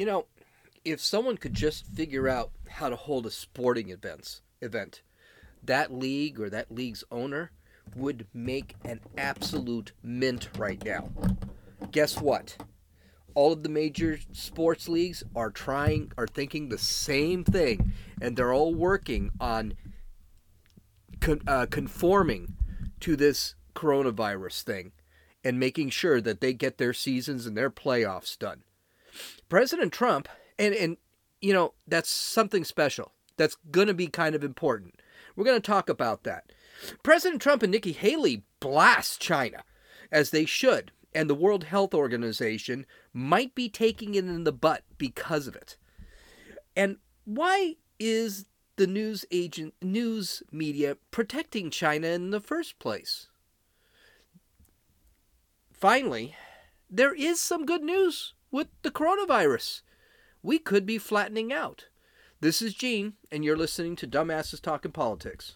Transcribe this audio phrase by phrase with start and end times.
[0.00, 0.24] You know,
[0.82, 5.02] if someone could just figure out how to hold a sporting events event,
[5.62, 7.50] that league or that league's owner
[7.94, 11.10] would make an absolute mint right now.
[11.90, 12.56] Guess what?
[13.34, 18.54] All of the major sports leagues are trying are thinking the same thing and they're
[18.54, 19.74] all working on
[21.20, 22.54] con, uh, conforming
[23.00, 24.92] to this coronavirus thing
[25.44, 28.62] and making sure that they get their seasons and their playoffs done.
[29.50, 30.28] President Trump,
[30.58, 30.96] and, and
[31.42, 33.12] you know, that's something special.
[33.36, 35.02] That's going to be kind of important.
[35.36, 36.52] We're going to talk about that.
[37.02, 39.64] President Trump and Nikki Haley blast China,
[40.10, 44.84] as they should, and the World Health Organization might be taking it in the butt
[44.96, 45.76] because of it.
[46.76, 53.26] And why is the news agent news media protecting China in the first place?
[55.72, 56.36] Finally,
[56.88, 59.82] there is some good news with the coronavirus.
[60.42, 61.86] We could be flattening out.
[62.40, 65.52] This is Gene, and you're listening to Dumbasses Talking Politics.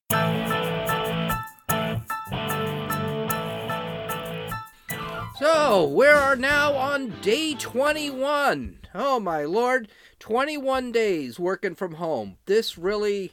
[5.38, 8.78] So, we are now on day 21.
[8.94, 9.88] Oh my lord,
[10.20, 12.36] 21 days working from home.
[12.46, 13.32] This really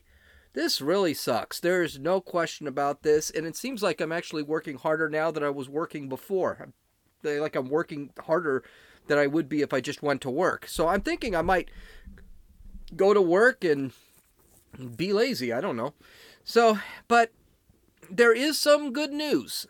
[0.53, 1.59] this really sucks.
[1.59, 5.43] There's no question about this, and it seems like I'm actually working harder now than
[5.43, 6.73] I was working before.
[7.23, 8.63] Like I'm working harder
[9.11, 10.65] than I would be if I just went to work.
[10.67, 11.69] So I'm thinking I might
[12.95, 13.91] go to work and
[14.95, 15.51] be lazy.
[15.51, 15.93] I don't know.
[16.45, 17.33] So, but
[18.09, 19.67] there is some good news.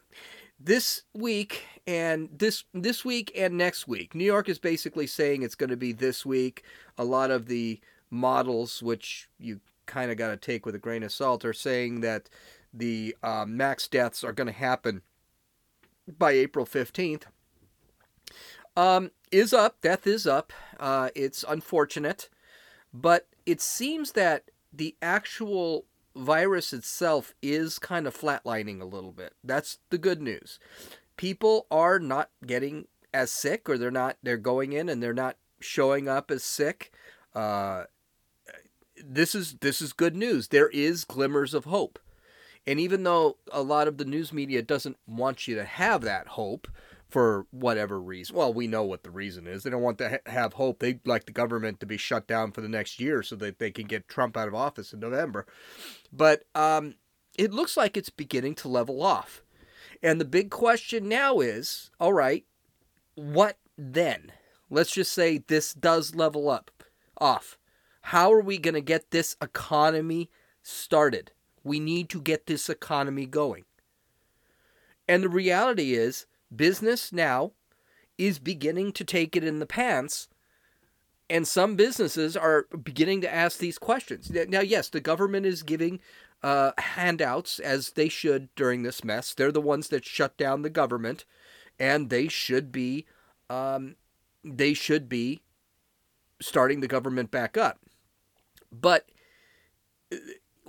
[0.60, 4.14] This week and this this week and next week.
[4.14, 6.64] New York is basically saying it's going to be this week.
[7.00, 7.80] A lot of the
[8.12, 12.02] models which you kind of got to take with a grain of salt are saying
[12.02, 12.30] that
[12.72, 15.02] the uh, max deaths are going to happen
[16.20, 17.24] by April 15th.
[18.76, 19.82] Um, is up.
[19.82, 20.54] Death is up.
[20.80, 22.30] Uh, it's unfortunate,
[22.94, 29.34] but it seems that the actual virus itself is kind of flatlining a little bit.
[29.44, 30.60] That's the good news.
[31.18, 34.18] People are not getting as sick, or they're not.
[34.24, 36.92] They're going in and they're not showing up as sick.
[37.36, 37.86] Uh,
[39.04, 40.50] this is this is good news.
[40.50, 42.00] There is glimmers of hope,
[42.66, 46.30] and even though a lot of the news media doesn't want you to have that
[46.30, 46.68] hope,
[47.12, 48.36] for whatever reason.
[48.36, 49.64] Well, we know what the reason is.
[49.64, 50.80] They don't want to ha- have hope.
[50.80, 53.70] They'd like the government to be shut down for the next year so that they
[53.70, 55.46] can get Trump out of office in November.
[56.12, 56.96] But um,
[57.38, 59.44] it looks like it's beginning to level off.
[60.02, 62.46] And the big question now is all right,
[63.16, 64.32] what then?
[64.70, 66.72] Let's just say this does level up
[67.20, 67.58] off.
[68.04, 70.30] How are we going to get this economy
[70.64, 71.34] started?
[71.64, 73.66] We need to get this economy going.
[75.08, 76.26] And the reality is,
[76.56, 77.52] business now
[78.18, 80.28] is beginning to take it in the pants
[81.30, 84.30] and some businesses are beginning to ask these questions.
[84.30, 86.00] Now yes the government is giving
[86.44, 89.34] uh, handouts as they should during this mess.
[89.34, 91.26] They're the ones that shut down the government
[91.80, 93.06] and they should be
[93.50, 93.96] um,
[94.44, 95.42] they should be
[96.42, 97.80] starting the government back up.
[98.72, 99.10] But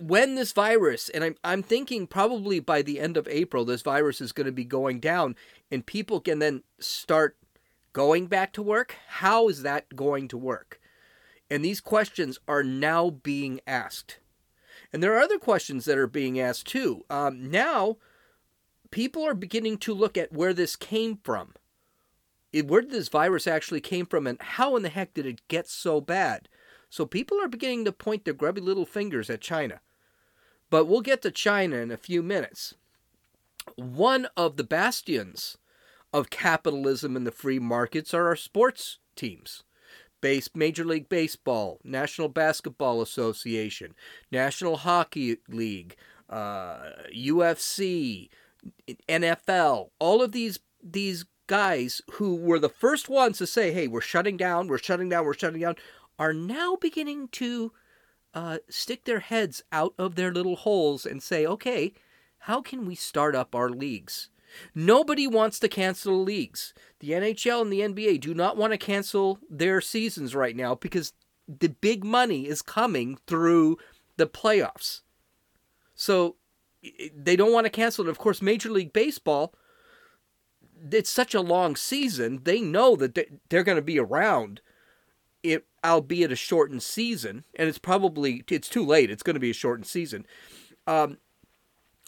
[0.09, 4.21] when this virus, and I'm, I'm thinking probably by the end of April, this virus
[4.21, 5.37] is going to be going down
[5.71, 7.37] and people can then start
[7.93, 8.97] going back to work.
[9.07, 10.81] How is that going to work?
[11.51, 14.19] And these questions are now being asked.
[14.93, 17.05] And there are other questions that are being asked too.
[17.09, 17.99] Um, now,
[18.91, 21.55] people are beginning to look at where this came from.
[22.53, 25.69] Where did this virus actually came from, and how in the heck did it get
[25.69, 26.49] so bad?
[26.91, 29.81] So people are beginning to point their grubby little fingers at China.
[30.73, 32.73] But we'll get to China in a few minutes.
[33.77, 35.59] One of the bastions
[36.15, 39.65] of capitalism and the free markets are our sports teams.
[40.23, 43.95] Base, Major League Baseball, National Basketball Association,
[44.31, 45.95] National Hockey League,
[46.31, 48.31] uh, UFC,
[49.11, 54.01] NFL, all of these these guys who were the first ones to say, "Hey, we're
[54.01, 55.77] shutting down, we're shutting down, we're shutting down,"
[56.19, 57.73] are now beginning to
[58.35, 61.93] uh, stick their heads out of their little holes and say, okay,
[62.41, 64.29] how can we start up our leagues?
[64.75, 66.75] Nobody wants to cancel leagues.
[67.01, 71.13] The NHL and the NBA do not want to cancel their seasons right now because
[71.49, 73.79] the big money is coming through
[74.17, 75.01] the playoffs.
[75.95, 76.37] So
[77.15, 78.11] they don't want to cancel it.
[78.11, 79.55] Of course, Major League Baseball,
[80.91, 82.41] it's such a long season.
[82.45, 83.19] They know that
[83.49, 84.61] they're going to be around
[85.43, 89.11] it albeit a shortened season, and it's probably it's too late.
[89.11, 90.27] It's going to be a shortened season.
[90.87, 91.19] Um,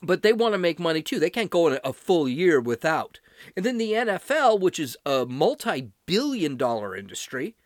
[0.02, 1.18] but they want to make money too.
[1.18, 3.20] They can't go in a full year without.
[3.56, 7.56] And then the NFL, which is a multi-billion dollar industry,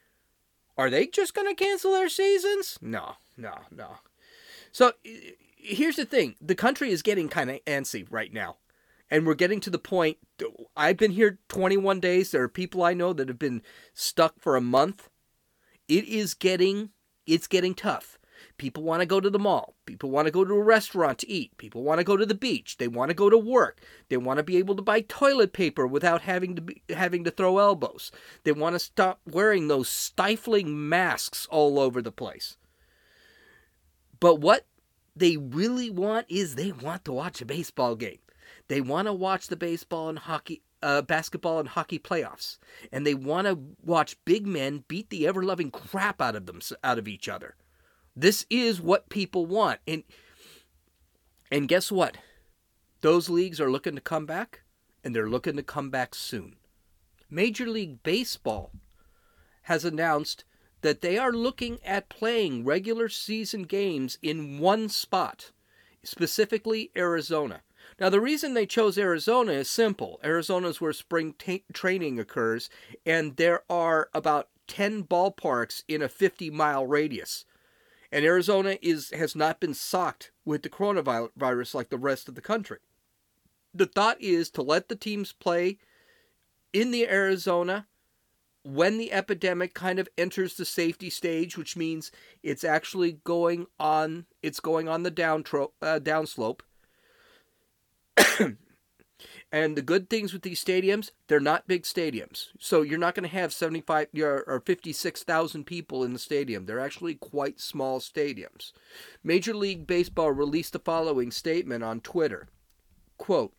[0.76, 2.78] Are they just going to cancel their seasons?
[2.80, 3.96] No, no, no.
[4.70, 4.92] So
[5.56, 8.56] here's the thing the country is getting kind of antsy right now.
[9.10, 10.18] And we're getting to the point.
[10.76, 12.30] I've been here 21 days.
[12.30, 13.62] There are people I know that have been
[13.94, 15.08] stuck for a month.
[15.88, 16.90] It is getting
[17.26, 18.18] it's getting tough.
[18.56, 19.74] People want to go to the mall.
[19.84, 21.56] People want to go to a restaurant to eat.
[21.58, 22.76] People want to go to the beach.
[22.78, 23.80] They want to go to work.
[24.08, 27.30] They want to be able to buy toilet paper without having to be, having to
[27.30, 28.10] throw elbows.
[28.44, 32.56] They want to stop wearing those stifling masks all over the place.
[34.20, 34.66] But what
[35.14, 38.18] they really want is they want to watch a baseball game.
[38.68, 42.58] They want to watch the baseball and hockey uh, basketball and hockey playoffs,
[42.92, 46.60] and they want to watch big men beat the ever loving crap out of them
[46.84, 47.56] out of each other.
[48.14, 50.02] This is what people want, and
[51.50, 52.16] and guess what?
[53.00, 54.62] Those leagues are looking to come back,
[55.04, 56.56] and they're looking to come back soon.
[57.30, 58.72] Major League Baseball
[59.62, 60.44] has announced
[60.80, 65.50] that they are looking at playing regular season games in one spot,
[66.02, 67.62] specifically Arizona.
[68.00, 70.20] Now, the reason they chose Arizona is simple.
[70.22, 72.70] Arizona is where spring t- training occurs,
[73.04, 77.44] and there are about 10 ballparks in a 50 mile radius.
[78.12, 82.40] And Arizona is has not been socked with the coronavirus like the rest of the
[82.40, 82.78] country.
[83.74, 85.78] The thought is to let the teams play
[86.72, 87.86] in the Arizona
[88.62, 92.10] when the epidemic kind of enters the safety stage, which means
[92.42, 96.60] it's actually going on, it's going on the down tro- uh, downslope.
[99.50, 102.48] And the good things with these stadiums, they're not big stadiums.
[102.58, 106.66] So you're not going to have 75 or 56,000 people in the stadium.
[106.66, 108.72] They're actually quite small stadiums.
[109.24, 112.48] Major League Baseball released the following statement on Twitter.
[113.16, 113.54] Quote,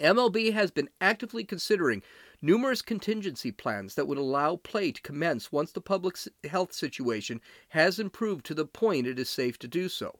[0.00, 2.02] MLB has been actively considering
[2.40, 6.16] numerous contingency plans that would allow play to commence once the public
[6.50, 10.18] health situation has improved to the point it is safe to do so.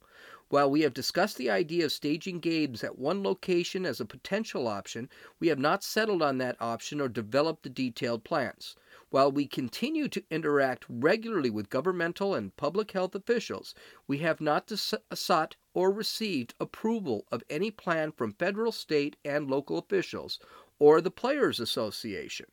[0.52, 4.68] While we have discussed the idea of staging games at one location as a potential
[4.68, 5.08] option,
[5.40, 8.76] we have not settled on that option or developed the detailed plans.
[9.08, 13.74] While we continue to interact regularly with governmental and public health officials,
[14.06, 14.70] we have not
[15.14, 20.38] sought or received approval of any plan from federal, state, and local officials
[20.78, 22.44] or the Players Association.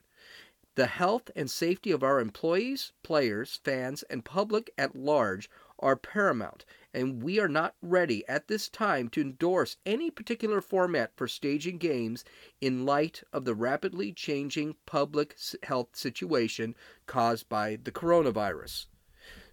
[0.76, 5.50] The health and safety of our employees, players, fans, and public at large
[5.80, 11.12] are paramount, and we are not ready at this time to endorse any particular format
[11.16, 12.24] for staging games
[12.62, 18.88] in light of the rapidly changing public health situation caused by the coronavirus.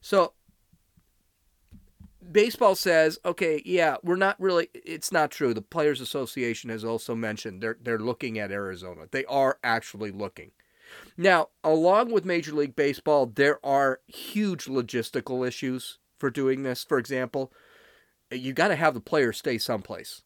[0.01, 0.33] So,
[2.31, 4.69] baseball says, okay, yeah, we're not really.
[4.75, 5.55] It's not true.
[5.55, 9.07] The Players Association has also mentioned they're they're looking at Arizona.
[9.11, 10.53] They are actually looking.
[11.17, 16.85] Now, along with Major League Baseball, there are huge logistical issues for doing this.
[16.85, 17.53] For example,
[18.31, 20.23] you got to have the players stay someplace,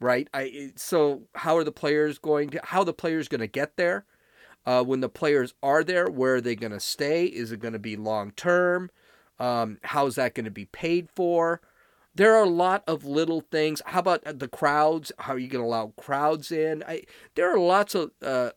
[0.00, 0.28] right?
[0.32, 2.60] I so how are the players going to?
[2.64, 4.04] How the players going to get there?
[4.66, 7.24] Uh, when the players are there, where are they going to stay?
[7.24, 8.90] Is it going to be long term?
[9.38, 11.60] Um, how's that going to be paid for?
[12.14, 13.80] There are a lot of little things.
[13.86, 15.12] How about the crowds?
[15.20, 16.82] How are you going to allow crowds in?
[16.86, 17.02] I,
[17.34, 18.10] there are lots of.
[18.22, 18.50] Uh,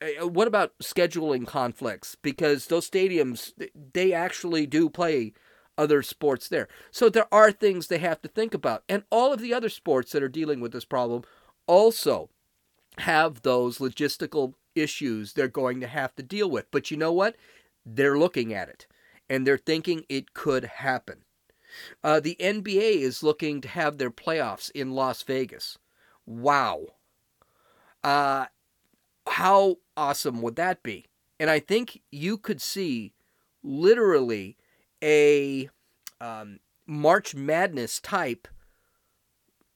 [0.00, 2.16] uh, what about scheduling conflicts?
[2.20, 3.52] Because those stadiums,
[3.92, 5.32] they actually do play
[5.78, 6.68] other sports there.
[6.90, 8.82] So there are things they have to think about.
[8.88, 11.22] And all of the other sports that are dealing with this problem
[11.66, 12.28] also
[12.98, 16.70] have those logistical issues they're going to have to deal with.
[16.70, 17.36] But you know what?
[17.86, 18.86] They're looking at it
[19.30, 21.24] and they're thinking it could happen.
[22.02, 25.78] Uh, the NBA is looking to have their playoffs in Las Vegas.
[26.26, 26.86] Wow.
[28.02, 28.46] Uh,
[29.26, 31.06] how awesome would that be?
[31.38, 33.12] And I think you could see
[33.62, 34.56] literally
[35.02, 35.68] a
[36.20, 38.48] um, March Madness type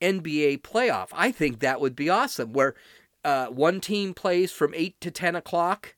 [0.01, 1.09] NBA playoff.
[1.13, 2.75] I think that would be awesome, where
[3.23, 5.95] uh, one team plays from 8 to 10 o'clock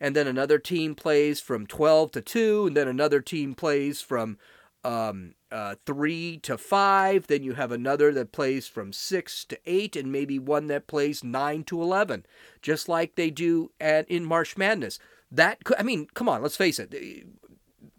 [0.00, 4.38] and then another team plays from 12 to 2, and then another team plays from
[4.84, 7.26] um, uh, 3 to 5.
[7.26, 11.24] Then you have another that plays from 6 to 8, and maybe one that plays
[11.24, 12.26] 9 to 11,
[12.60, 14.98] just like they do at, in March Madness.
[15.30, 16.94] That I mean, come on, let's face it.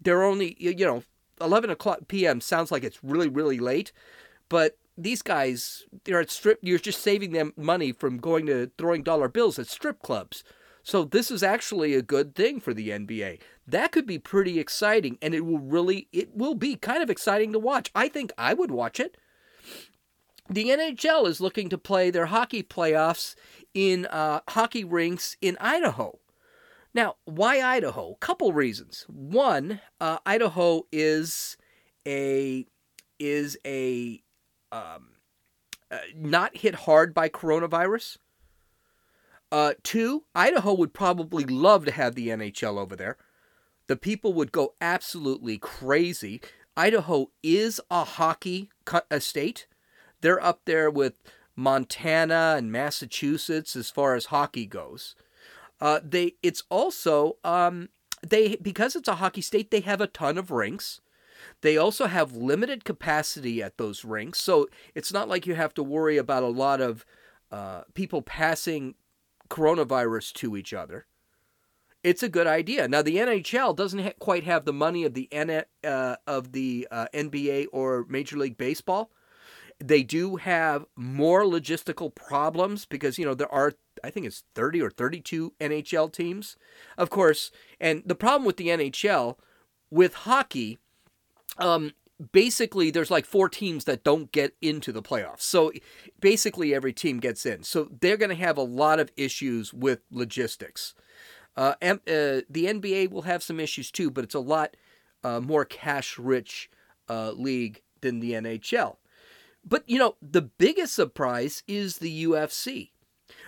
[0.06, 1.02] They're only, you know,
[1.40, 2.40] 11 o'clock p.m.
[2.40, 3.90] sounds like it's really, really late,
[4.48, 9.02] but these guys, they're at strip, you're just saving them money from going to throwing
[9.02, 10.44] dollar bills at strip clubs.
[10.84, 13.40] So this is actually a good thing for the NBA.
[13.66, 17.52] That could be pretty exciting and it will really it will be kind of exciting
[17.52, 17.90] to watch.
[17.92, 19.16] I think I would watch it.
[20.48, 23.34] The NHL is looking to play their hockey playoffs
[23.74, 26.20] in uh, hockey rinks in Idaho.
[26.96, 28.14] Now, why Idaho?
[28.20, 29.04] Couple reasons.
[29.06, 31.58] One, uh, Idaho is
[32.08, 32.66] a
[33.20, 34.22] is a
[34.72, 35.08] um,
[35.90, 38.16] uh, not hit hard by coronavirus.
[39.52, 43.18] Uh, two, Idaho would probably love to have the NHL over there.
[43.88, 46.40] The people would go absolutely crazy.
[46.78, 48.70] Idaho is a hockey
[49.10, 49.66] a state.
[50.22, 51.22] They're up there with
[51.54, 55.14] Montana and Massachusetts as far as hockey goes.
[55.80, 57.88] Uh, they it's also um,
[58.26, 59.70] they because it's a hockey state.
[59.70, 61.00] They have a ton of rinks.
[61.60, 65.82] They also have limited capacity at those rinks, so it's not like you have to
[65.82, 67.04] worry about a lot of
[67.50, 68.94] uh, people passing
[69.48, 71.06] coronavirus to each other.
[72.02, 72.88] It's a good idea.
[72.88, 76.88] Now the NHL doesn't ha- quite have the money of the N- uh, of the
[76.90, 79.10] uh, NBA or Major League Baseball.
[79.78, 84.82] They do have more logistical problems because you know there are I think it's 30
[84.82, 86.56] or 32 NHL teams.
[86.96, 89.36] Of course, and the problem with the NHL
[89.90, 90.78] with hockey
[91.58, 91.92] um
[92.32, 95.42] basically there's like four teams that don't get into the playoffs.
[95.42, 95.72] So
[96.20, 97.62] basically every team gets in.
[97.62, 100.94] So they're going to have a lot of issues with logistics.
[101.56, 104.76] Uh, uh, the NBA will have some issues too, but it's a lot
[105.24, 106.70] uh, more cash rich
[107.08, 108.96] uh, league than the NHL.
[109.66, 112.90] But you know, the biggest surprise is the UFC.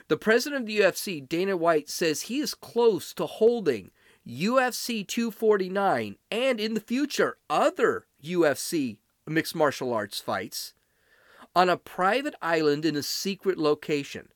[0.08, 3.90] The president of the UFC, Dana White, says he is close to holding
[4.26, 10.74] UFC 249 and in the future other UFC mixed martial arts fights
[11.54, 14.28] on a private island in a secret location.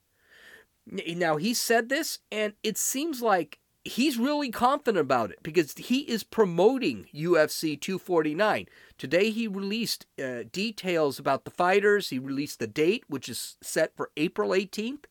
[0.87, 6.01] Now, he said this, and it seems like he's really confident about it because he
[6.01, 8.67] is promoting UFC 249.
[8.97, 12.11] Today, he released uh, details about the fighters.
[12.11, 15.05] He released the date, which is set for April 18th.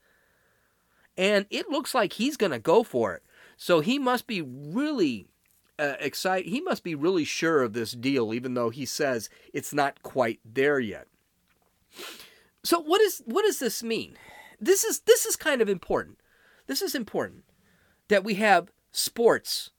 [1.18, 3.24] And it looks like he's going to go for it.
[3.58, 5.28] So he must be really
[5.78, 6.50] uh, excited.
[6.50, 10.40] He must be really sure of this deal, even though he says it's not quite
[10.46, 11.08] there yet.
[12.64, 14.18] So what is what does this mean?
[14.60, 16.20] This is this is kind of important.
[16.68, 17.44] This is important
[18.12, 19.70] that we have sports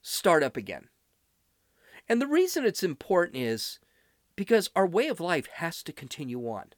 [0.00, 0.88] start up again.
[2.08, 3.80] And the reason it's important is
[4.34, 6.72] because our way of life has to continue on.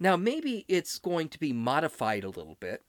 [0.00, 2.84] Now, maybe it's going to be modified a little bit.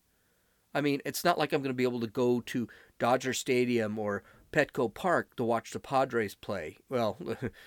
[0.74, 4.00] I mean, it's not like I'm going to be able to go to Dodger Stadium
[4.00, 4.24] or
[4.54, 6.78] Petco Park to watch the Padres play.
[6.88, 7.18] Well,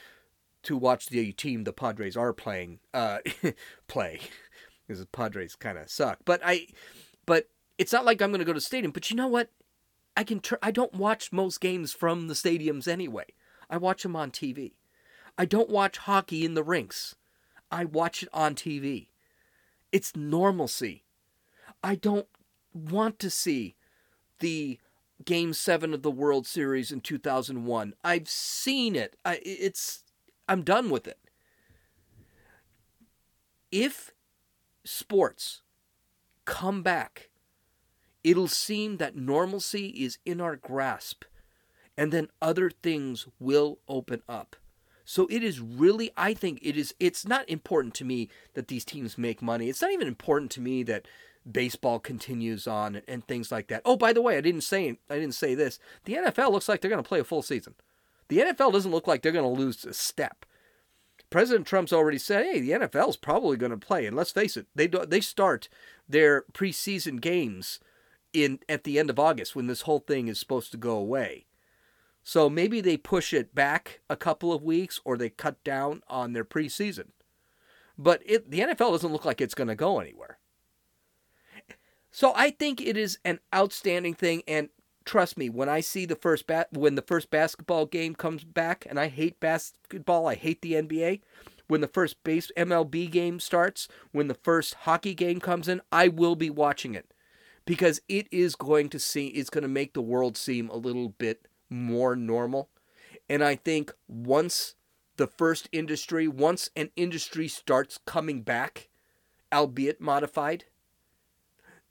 [0.63, 3.19] to watch the team the Padres are playing uh,
[3.87, 4.21] play,
[4.87, 6.21] because the Padres kind of suck.
[6.25, 6.69] But I,
[7.27, 7.49] but
[7.79, 8.93] it's not like I'm going to go to the stadium.
[8.93, 9.51] But you know what?
[10.17, 10.41] I can.
[10.63, 13.27] I don't watch most games from the stadiums anyway.
[13.71, 14.73] I watch them on TV.
[15.39, 17.17] I don't watch hockey in the rinks.
[17.71, 19.09] I watch it on TV.
[19.91, 21.05] It's normalcy.
[21.83, 22.29] I don't
[22.75, 23.77] want to see
[24.41, 24.79] the
[25.25, 27.95] Game Seven of the World Series in 2001.
[28.05, 29.17] I've seen it.
[29.25, 30.05] I, it's
[30.49, 31.19] I'm done with it.
[33.71, 34.13] If
[34.85, 35.63] sports
[36.45, 37.31] come back,
[38.25, 41.25] it'll seem that normalcy is in our grasp,
[41.97, 44.57] and then other things will open up.
[45.05, 46.95] So it is really, I think it is.
[47.01, 49.69] It's not important to me that these teams make money.
[49.69, 51.07] It's not even important to me that
[51.51, 53.83] baseball continues on and things like that.
[53.85, 55.79] Oh, by the way, I didn't say I didn't say this.
[56.05, 57.75] The NFL looks like they're going to play a full season.
[58.29, 60.47] The NFL doesn't look like they're going to lose a step.
[61.31, 64.57] President Trump's already said, "Hey, the NFL is probably going to play." And let's face
[64.57, 65.69] it, they do, they start
[66.09, 67.81] their preseason games
[68.33, 71.47] in at the end of August when this whole thing is supposed to go away.
[72.25, 76.33] So maybe they push it back a couple of weeks or they cut down on
[76.33, 77.09] their preseason.
[77.99, 80.39] But it, the NFL doesn't look like it's going to go anywhere.
[82.11, 84.69] So I think it is an outstanding thing and
[85.05, 88.87] trust me when I see the first bat when the first basketball game comes back
[88.89, 91.23] and I hate basketball, I hate the NBA,
[91.69, 96.09] when the first base MLB game starts, when the first hockey game comes in, I
[96.09, 97.12] will be watching it
[97.65, 101.11] because it is going to see it's going to make the world seem a little
[101.11, 102.69] bit more normal.
[103.29, 104.75] And I think once
[105.17, 108.89] the first industry, once an industry starts coming back,
[109.53, 110.65] albeit modified,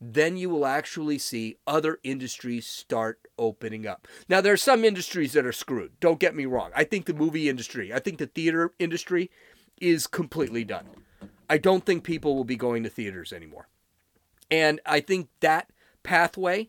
[0.00, 4.08] then you will actually see other industries start opening up.
[4.28, 5.92] Now, there are some industries that are screwed.
[6.00, 6.70] Don't get me wrong.
[6.74, 9.30] I think the movie industry, I think the theater industry
[9.80, 10.86] is completely done.
[11.48, 13.68] I don't think people will be going to theaters anymore.
[14.52, 15.70] And I think that
[16.02, 16.68] pathway,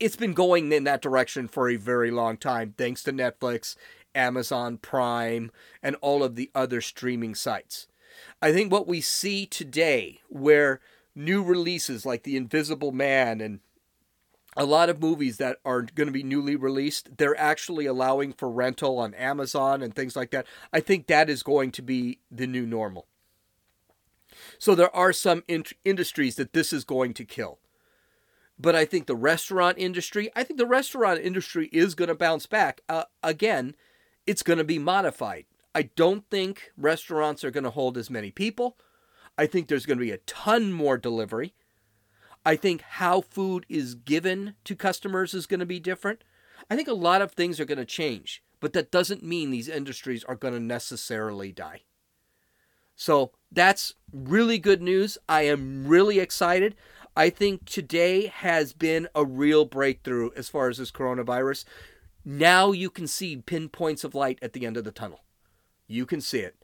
[0.00, 3.76] it's been going in that direction for a very long time, thanks to Netflix,
[4.12, 5.52] Amazon Prime,
[5.84, 7.86] and all of the other streaming sites.
[8.42, 10.80] I think what we see today, where
[11.14, 13.60] new releases like The Invisible Man and
[14.56, 18.50] a lot of movies that are going to be newly released, they're actually allowing for
[18.50, 20.44] rental on Amazon and things like that.
[20.72, 23.06] I think that is going to be the new normal.
[24.58, 27.58] So there are some in- industries that this is going to kill.
[28.58, 32.46] But I think the restaurant industry, I think the restaurant industry is going to bounce
[32.46, 32.82] back.
[32.88, 33.74] Uh, again,
[34.26, 35.46] it's going to be modified.
[35.74, 38.76] I don't think restaurants are going to hold as many people.
[39.38, 41.54] I think there's going to be a ton more delivery.
[42.44, 46.24] I think how food is given to customers is going to be different.
[46.70, 49.68] I think a lot of things are going to change, but that doesn't mean these
[49.68, 51.82] industries are going to necessarily die.
[53.00, 55.16] So that's really good news.
[55.26, 56.74] I am really excited.
[57.16, 61.64] I think today has been a real breakthrough as far as this coronavirus.
[62.26, 65.24] Now you can see pinpoints of light at the end of the tunnel.
[65.88, 66.56] You can see it.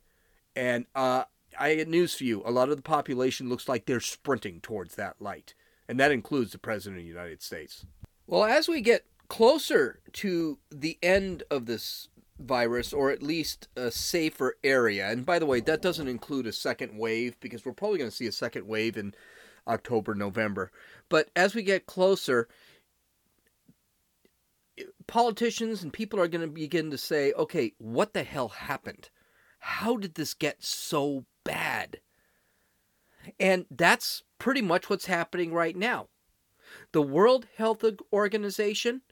[0.55, 1.25] And uh,
[1.59, 2.43] I get news for you.
[2.45, 5.55] A lot of the population looks like they're sprinting towards that light.
[5.89, 7.87] And that includes the President of the United States.
[8.27, 13.91] Well, as we get closer to the end of this virus, or at least a
[13.91, 17.99] safer area, and by the way, that doesn't include a second wave because we're probably
[17.99, 19.15] going to see a second wave in
[19.67, 20.71] October, November.
[21.09, 22.49] But as we get closer,
[25.07, 29.11] politicians and people are going to begin to say, okay, what the hell happened?
[29.59, 32.01] How did this get so bad?
[33.41, 36.09] And that's pretty much what's happening right now.
[36.93, 39.03] The World Health Organization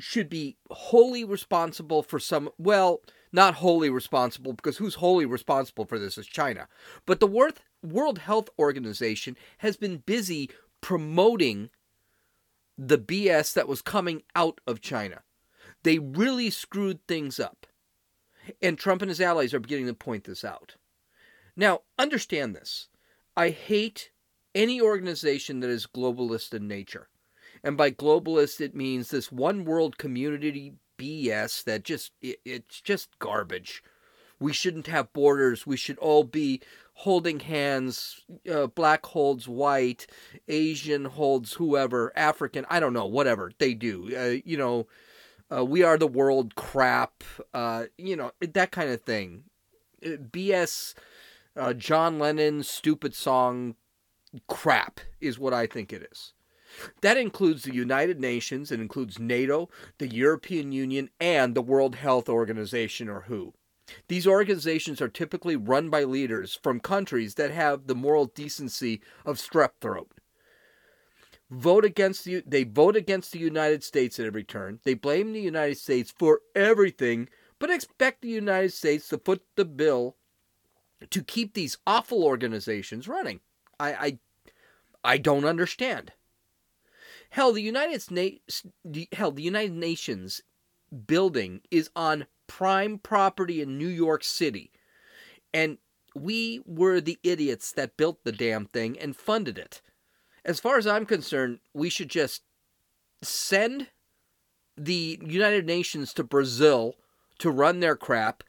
[0.00, 3.00] should be wholly responsible for some, well,
[3.32, 6.66] not wholly responsible because who's wholly responsible for this is China.
[7.06, 7.52] But the
[7.82, 11.70] World Health Organization has been busy promoting
[12.76, 15.22] the BS that was coming out of China.
[15.82, 17.66] They really screwed things up.
[18.62, 20.76] And Trump and his allies are beginning to point this out.
[21.56, 22.88] Now, understand this.
[23.36, 24.10] I hate
[24.54, 27.08] any organization that is globalist in nature.
[27.62, 33.18] And by globalist, it means this one world community BS that just, it, it's just
[33.18, 33.82] garbage.
[34.38, 35.66] We shouldn't have borders.
[35.66, 36.62] We should all be
[36.94, 38.20] holding hands.
[38.50, 40.06] Uh, black holds white,
[40.48, 44.10] Asian holds whoever, African, I don't know, whatever they do.
[44.16, 44.86] Uh, you know,
[45.54, 49.44] uh, we are the world crap, uh, you know, that kind of thing.
[50.04, 50.94] Uh, BS,
[51.56, 53.74] uh, John Lennon, stupid song
[54.48, 56.32] crap is what I think it is.
[57.00, 62.28] That includes the United Nations, it includes NATO, the European Union, and the World Health
[62.28, 63.54] Organization, or WHO.
[64.08, 69.36] These organizations are typically run by leaders from countries that have the moral decency of
[69.36, 70.10] strep throat.
[71.50, 74.78] Vote against the, they vote against the United States at every turn.
[74.84, 79.64] They blame the United States for everything, but expect the United States to foot the
[79.64, 80.16] bill
[81.10, 83.40] to keep these awful organizations running.
[83.80, 84.18] I, I,
[85.02, 86.12] I don't understand.
[87.30, 88.64] Hell, the United States,
[89.12, 90.42] hell, the United Nations
[91.06, 94.72] building is on prime property in New York City,
[95.54, 95.78] and
[96.14, 99.80] we were the idiots that built the damn thing and funded it.
[100.44, 102.42] As far as I'm concerned, we should just
[103.22, 103.88] send
[104.76, 106.96] the United Nations to Brazil
[107.38, 108.42] to run their crap.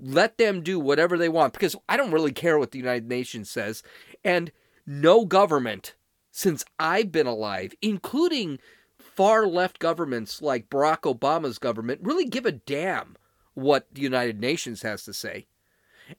[0.00, 3.50] Let them do whatever they want because I don't really care what the United Nations
[3.50, 3.84] says.
[4.24, 4.50] And
[4.84, 5.94] no government
[6.36, 8.58] since I've been alive, including
[8.98, 13.16] far left governments like Barack Obama's government, really give a damn
[13.54, 15.46] what the United Nations has to say.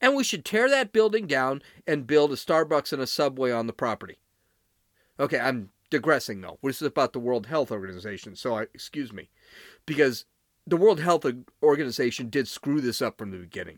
[0.01, 3.67] And we should tear that building down and build a Starbucks and a Subway on
[3.67, 4.17] the property.
[5.19, 6.57] Okay, I'm digressing though.
[6.63, 9.29] This is about the World Health Organization, so I, excuse me.
[9.85, 10.25] Because
[10.65, 11.27] the World Health
[11.61, 13.77] Organization did screw this up from the beginning.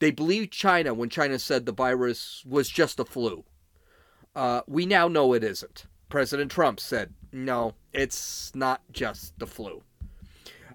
[0.00, 3.44] They believed China when China said the virus was just a flu.
[4.36, 5.86] Uh, we now know it isn't.
[6.10, 9.82] President Trump said, no, it's not just the flu.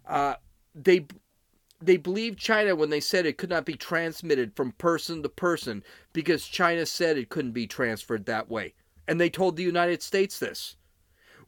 [0.08, 0.34] Uh,
[0.74, 1.06] they
[1.84, 5.84] they believed China when they said it could not be transmitted from person to person
[6.14, 8.74] because China said it couldn't be transferred that way.
[9.08, 10.76] And they told the United States this.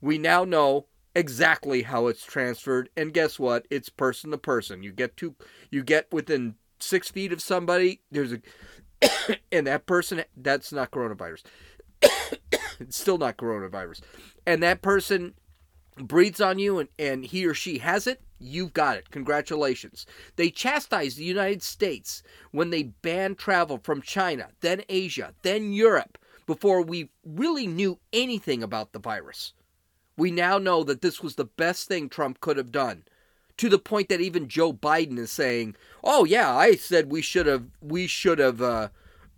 [0.02, 3.68] We now know exactly how it's transferred, and guess what?
[3.70, 4.82] It's person to person.
[4.82, 5.36] You get to
[5.72, 8.42] you get within six feet of somebody, there's a
[9.52, 11.44] and that person that's not coronavirus.
[12.80, 14.02] it's still not coronavirus.
[14.46, 15.34] And that person
[15.98, 19.12] breathes on you and, and he or she has it, you've got it.
[19.12, 20.06] Congratulations.
[20.36, 26.18] They chastised the United States when they banned travel from China, then Asia, then Europe,
[26.46, 29.54] before we really knew anything about the virus.
[30.18, 33.04] We now know that this was the best thing Trump could have done.
[33.58, 37.46] To the point that even Joe Biden is saying, "Oh yeah, I said we should
[37.46, 38.90] have we should have uh,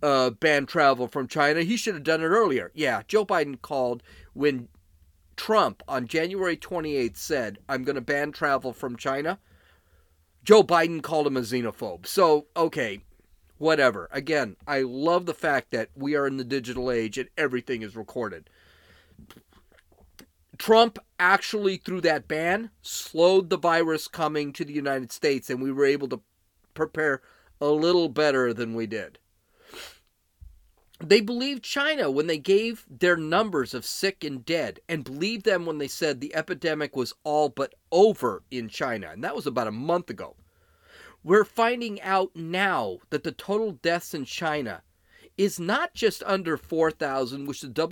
[0.02, 1.62] uh, ban travel from China.
[1.62, 2.70] He should have done it earlier.
[2.74, 4.02] Yeah, Joe Biden called
[4.34, 4.68] when
[5.36, 9.38] Trump on January 28th said, I'm going to ban travel from China,
[10.44, 12.06] Joe Biden called him a xenophobe.
[12.06, 13.00] So, okay,
[13.58, 14.08] whatever.
[14.12, 17.96] Again, I love the fact that we are in the digital age and everything is
[17.96, 18.48] recorded.
[20.58, 25.70] Trump actually, through that ban, slowed the virus coming to the United States, and we
[25.70, 26.20] were able to
[26.72, 27.20] prepare
[27.60, 29.18] a little better than we did.
[30.98, 35.66] They believed China when they gave their numbers of sick and dead, and believed them
[35.66, 39.66] when they said the epidemic was all but over in China, and that was about
[39.66, 40.36] a month ago.
[41.22, 44.82] We're finding out now that the total deaths in China
[45.36, 47.88] is not just under 4,000, which the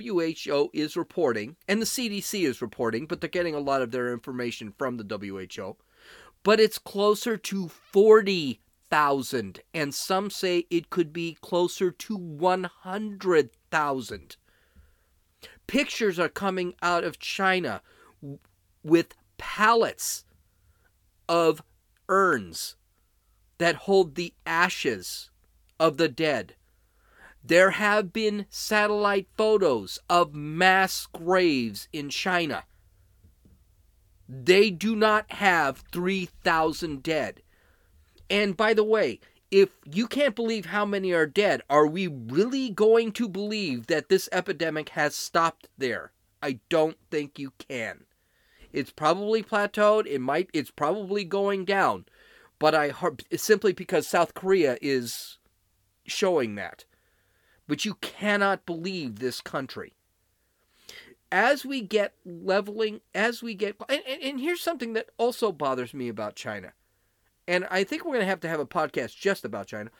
[0.47, 4.13] WHO is reporting, and the CDC is reporting, but they're getting a lot of their
[4.13, 5.77] information from the WHO,
[6.43, 14.37] but it's closer to 40 thousand, and some say it could be closer to 100,000.
[15.67, 17.81] Pictures are coming out of China
[18.83, 20.27] with pallets
[21.29, 21.63] of
[22.09, 22.77] urns
[23.59, 25.31] that hold the ashes
[25.81, 26.55] of the dead.
[27.43, 32.65] There have been satellite photos of mass graves in China.
[34.29, 37.43] They do not have 3,000 dead.
[38.35, 39.21] And by the way,
[39.53, 44.09] if you can't believe how many are dead, are we really going to believe that
[44.09, 46.11] this epidemic has stopped there?
[46.43, 48.07] I don't think you can.
[48.73, 50.09] It's probably plateaued.
[50.09, 50.51] It might.
[50.53, 52.07] It's probably going down,
[52.59, 52.91] but I
[53.37, 55.39] simply because South Korea is
[56.05, 56.87] showing that.
[57.69, 59.93] But you cannot believe this country.
[61.31, 66.09] As we get leveling, as we get, and, and, here's something that also bothers me
[66.09, 66.73] about China
[67.47, 69.91] and I think we're going to have to have a podcast just about China.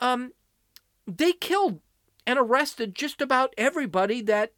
[0.00, 0.32] Um,
[1.06, 1.80] they killed
[2.26, 4.52] and arrested just about everybody that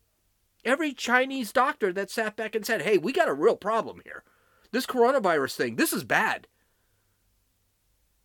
[0.64, 4.22] every Chinese doctor that sat back and said, "Hey, we got a real problem here.
[4.72, 6.46] This coronavirus thing, this is bad."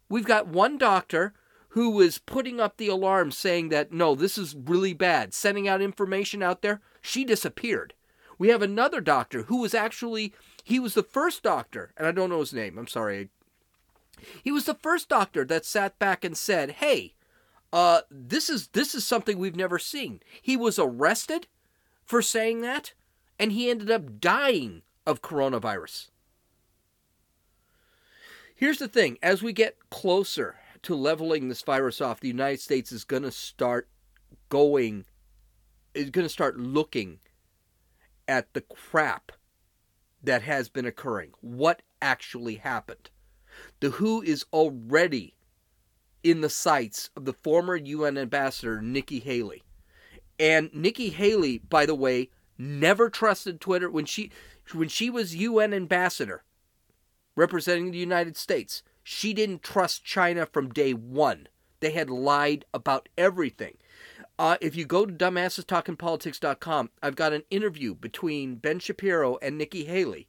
[0.10, 1.34] We've got one doctor
[1.70, 5.82] who was putting up the alarm saying that no, this is really bad, sending out
[5.82, 6.82] information out there.
[7.02, 7.94] She disappeared.
[8.38, 10.34] We have another doctor who was actually
[10.64, 12.78] he was the first doctor, and I don't know his name.
[12.78, 13.30] I'm sorry,
[14.44, 17.16] he was the first doctor that sat back and said, "Hey,
[17.74, 21.48] uh, this is this is something we've never seen." He was arrested
[22.04, 22.94] for saying that,
[23.40, 26.10] and he ended up dying of coronavirus.
[28.56, 32.92] Here's the thing: as we get closer to leveling this virus off, the United States
[32.92, 33.88] is going to start
[34.50, 35.06] going,
[35.94, 37.20] is going to start looking
[38.28, 39.32] at the crap
[40.24, 41.32] that has been occurring.
[41.42, 43.10] What actually happened?
[43.80, 45.36] The WHO is already
[46.24, 49.64] in the sights of the former UN ambassador Nikki Haley.
[50.40, 54.32] And Nikki Haley, by the way, never trusted Twitter when she
[54.74, 56.44] when she was UN ambassador
[57.36, 58.84] representing the United States.
[59.04, 61.48] She didn't trust China from day one.
[61.80, 63.78] They had lied about everything.
[64.38, 69.86] Uh, if you go to dumbassestalkingpolitics.com, I've got an interview between Ben Shapiro and Nikki
[69.86, 70.28] Haley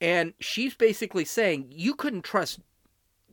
[0.00, 2.60] and she's basically saying you couldn't trust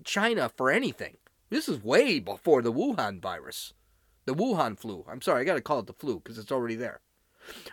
[0.04, 1.18] China for anything.
[1.50, 3.74] This is way before the Wuhan virus,
[4.26, 5.06] the Wuhan flu.
[5.08, 7.02] I'm sorry, I got to call it the flu because it's already there.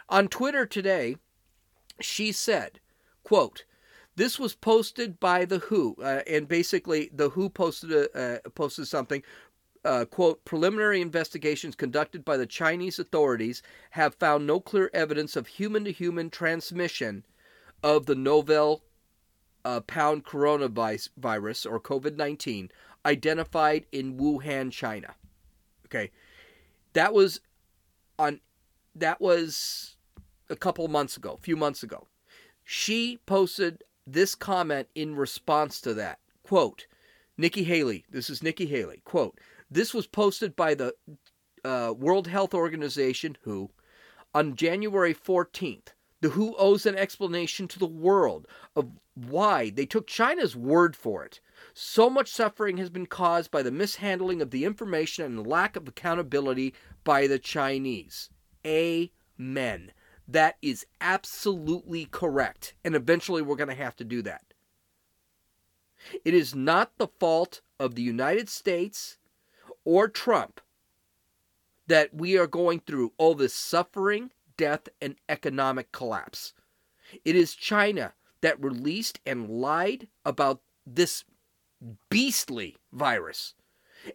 [0.09, 1.16] On Twitter today,
[2.00, 2.81] she said,
[3.24, 3.64] quote,
[4.16, 8.87] this was posted by the WHO, uh, and basically the WHO posted a, uh, posted
[8.87, 9.22] something.
[9.85, 15.48] Uh, quote, preliminary investigations conducted by the Chinese authorities have found no clear evidence of
[15.48, 17.24] human to human transmission
[17.83, 18.83] of the novel
[19.64, 22.71] uh, pound coronavirus or COVID 19
[23.05, 25.14] identified in Wuhan, China.
[25.87, 26.11] Okay.
[26.95, 27.40] That was
[28.18, 28.40] on
[28.95, 29.97] that was
[30.51, 32.07] a couple months ago, a few months ago.
[32.64, 36.18] She posted this comment in response to that.
[36.42, 36.87] Quote,
[37.38, 39.38] Nikki Haley, this is Nikki Haley, quote,
[39.71, 40.95] this was posted by the
[41.64, 43.71] uh, World Health Organization, WHO,
[44.35, 45.88] on January 14th.
[46.23, 51.25] The WHO owes an explanation to the world of why they took China's word for
[51.25, 51.41] it.
[51.75, 55.89] So much suffering has been caused by the mishandling of the information and lack of
[55.89, 58.31] accountability by the Chinese.
[58.65, 59.93] Amen.
[60.29, 62.75] That is absolutely correct.
[62.85, 64.55] And eventually we're going to have to do that.
[66.25, 69.19] It is not the fault of the United States
[69.85, 70.61] or Trump
[71.89, 76.53] that we are going through all this suffering death, and economic collapse.
[77.25, 81.25] It is China that released and lied about this
[82.11, 83.55] beastly virus.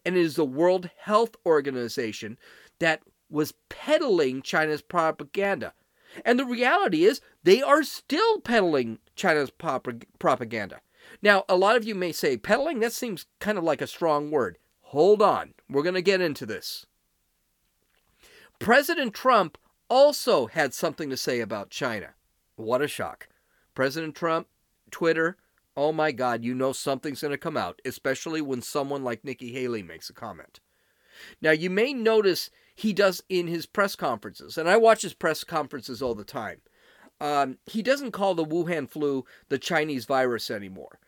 [0.06, 2.38] And it is the World Health Organization
[2.80, 5.74] that was peddling China's propaganda.
[6.26, 10.82] And the reality is, they are still peddling China's propaganda.
[11.22, 14.32] Now, a lot of you may say, peddling, that seems kind of like a strong
[14.32, 14.58] word.
[14.82, 16.86] Hold on, we're going to get into this.
[18.60, 19.58] President Trump
[19.90, 22.10] also had something to say about China.
[22.56, 23.28] What a shock.
[23.76, 24.48] President Trump,
[24.92, 25.38] Twitter,
[25.76, 29.54] oh my God, you know something's going to come out, especially when someone like Nikki
[29.54, 30.60] Haley makes a comment.
[31.42, 35.44] Now, you may notice he does in his press conferences, and I watch his press
[35.44, 36.62] conferences all the time.
[37.20, 41.00] Um, he doesn't call the Wuhan flu the Chinese virus anymore.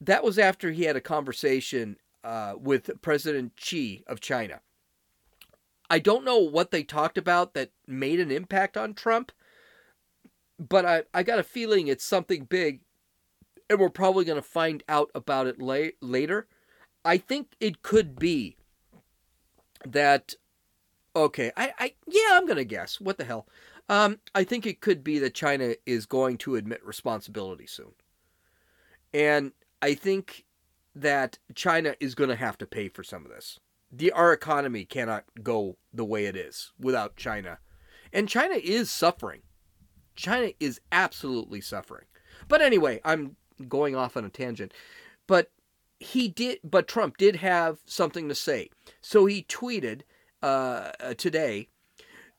[0.00, 4.60] That was after he had a conversation uh, with President Xi of China.
[5.90, 9.32] I don't know what they talked about that made an impact on Trump,
[10.58, 12.80] but I, I got a feeling it's something big,
[13.68, 16.48] and we're probably going to find out about it la- later.
[17.04, 18.56] I think it could be
[19.86, 20.34] that
[21.14, 23.00] okay i i yeah i'm gonna guess.
[23.00, 23.46] What the hell?
[23.88, 27.92] Um i think it could be that china is going to admit responsibility soon.
[29.12, 30.44] And i think
[30.94, 33.58] that china is going to have to pay for some of this
[33.96, 37.58] the our economy cannot go the way it is without china
[38.12, 39.42] and china is suffering
[40.16, 42.06] china is absolutely suffering
[42.48, 43.36] but anyway i'm
[43.68, 44.72] going off on a tangent
[45.26, 45.50] but
[46.04, 48.70] he did, but Trump did have something to say.
[49.00, 50.02] So he tweeted
[50.42, 51.68] uh, today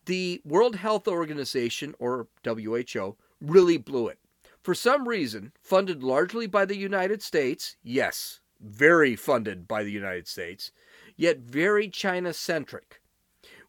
[0.06, 4.20] the World Health Organization, or WHO, really blew it.
[4.62, 10.28] For some reason, funded largely by the United States, yes, very funded by the United
[10.28, 10.72] States,
[11.16, 13.02] yet very China centric.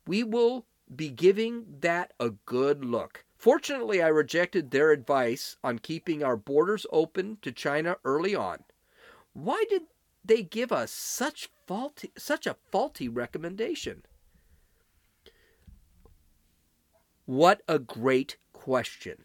[0.06, 3.24] We will be giving that a good look.
[3.36, 8.64] Fortunately, I rejected their advice on keeping our borders open to China early on.
[9.32, 9.82] Why did
[10.24, 14.04] they give us such faulty such a faulty recommendation?
[17.26, 19.24] What a great question.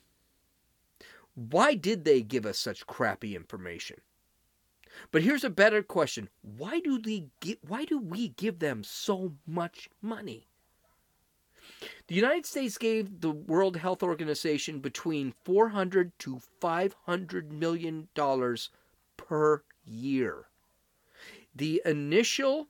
[1.35, 4.01] Why did they give us such crappy information?
[5.11, 6.29] But here's a better question.
[6.41, 7.27] Why do they
[7.67, 10.47] why do we give them so much money?
[12.07, 18.69] The United States gave the World Health Organization between 400 to 500 million dollars
[19.17, 20.47] per year.
[21.55, 22.67] The initial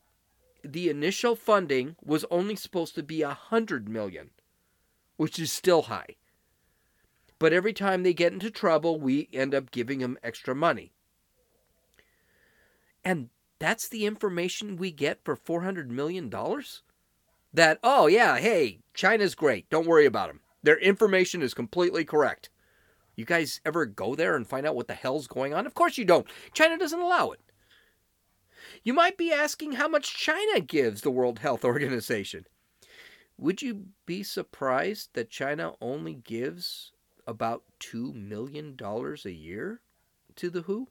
[0.63, 4.29] the initial funding was only supposed to be a hundred million,
[5.17, 6.15] which is still high.
[7.39, 10.93] But every time they get into trouble, we end up giving them extra money.
[13.03, 16.31] And that's the information we get for $400 million?
[17.53, 19.69] That, oh, yeah, hey, China's great.
[19.69, 20.41] Don't worry about them.
[20.63, 22.49] Their information is completely correct.
[23.15, 25.65] You guys ever go there and find out what the hell's going on?
[25.65, 26.27] Of course you don't.
[26.53, 27.39] China doesn't allow it.
[28.83, 32.45] You might be asking how much China gives the World Health Organization.
[33.37, 36.91] Would you be surprised that China only gives
[37.27, 39.81] about $2 million a year
[40.35, 40.87] to the WHO?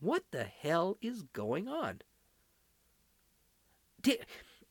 [0.00, 2.00] What the hell is going on?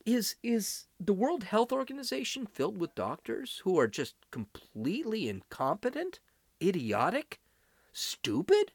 [0.04, 6.18] Is is the World Health Organization filled with doctors who are just completely incompetent,
[6.60, 7.40] idiotic,
[7.92, 8.72] stupid?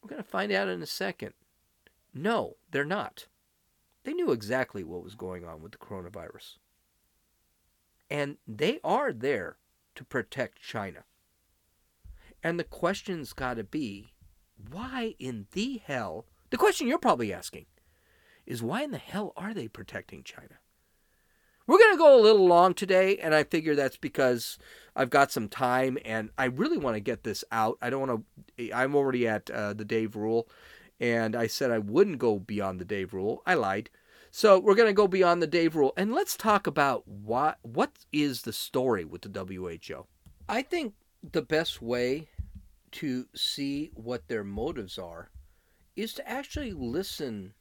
[0.00, 1.34] We're going to find out in a second.
[2.14, 3.26] No, they're not.
[4.04, 6.56] They knew exactly what was going on with the coronavirus.
[8.08, 9.58] And they are there
[9.96, 11.04] to protect China.
[12.42, 14.14] And the question's got to be
[14.70, 16.26] why in the hell?
[16.50, 17.66] The question you're probably asking
[18.46, 20.58] is why in the hell are they protecting China?
[21.66, 24.56] We're going to go a little long today, and I figure that's because
[24.96, 27.76] I've got some time and I really want to get this out.
[27.82, 28.24] I don't want
[28.56, 30.48] to, I'm already at uh, the Dave rule,
[30.98, 33.42] and I said I wouldn't go beyond the Dave rule.
[33.46, 33.90] I lied.
[34.30, 37.92] So we're going to go beyond the Dave rule, and let's talk about what what
[38.12, 40.06] is the story with the WHO.
[40.48, 42.28] I think the best way
[42.92, 45.30] to see what their motives are
[45.96, 47.54] is to actually listen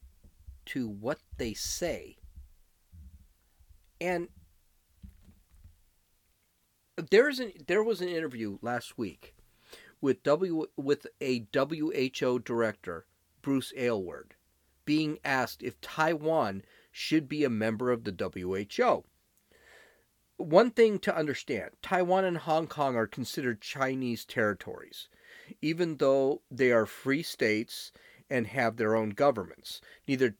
[0.66, 2.18] to what they say.
[4.00, 4.28] And
[7.10, 9.36] there's an there was an interview last week
[10.02, 13.06] with W with a WHO director,
[13.42, 14.36] Bruce Aylward,
[14.86, 19.04] being asked if Taiwan should be a member of the WHO.
[20.38, 25.10] One thing to understand Taiwan and Hong Kong are considered Chinese territories,
[25.62, 27.92] even though they are free states
[28.30, 29.82] and have their own governments.
[30.08, 30.36] Neither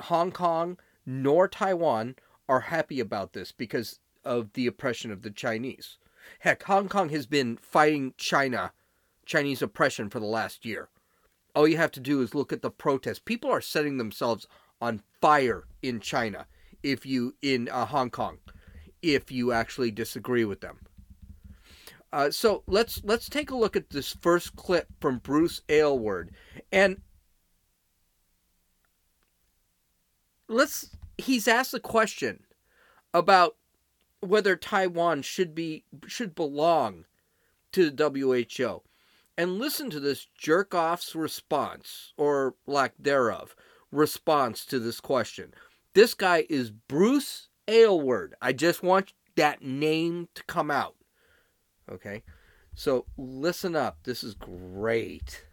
[0.00, 2.16] Hong Kong nor Taiwan
[2.48, 5.98] are happy about this because of the oppression of the Chinese.
[6.40, 8.72] Heck, Hong Kong has been fighting China,
[9.26, 10.88] Chinese oppression for the last year.
[11.54, 13.18] All you have to do is look at the protests.
[13.18, 14.46] People are setting themselves
[14.80, 16.46] on fire in China.
[16.82, 18.38] If you in uh, Hong Kong,
[19.02, 20.78] if you actually disagree with them.
[22.12, 26.30] Uh, so let's let's take a look at this first clip from Bruce Aylward,
[26.70, 27.00] and
[30.48, 30.94] let's.
[31.16, 32.44] He's asked a question
[33.14, 33.56] about
[34.20, 37.06] whether Taiwan should be should belong
[37.72, 38.82] to the WHO,
[39.38, 43.56] and listen to this jerk off's response or lack thereof
[43.90, 45.54] response to this question.
[45.94, 48.34] This guy is Bruce Aylward.
[48.40, 50.96] I just want that name to come out.
[51.90, 52.22] Okay?
[52.74, 53.98] So listen up.
[54.04, 55.44] This is great.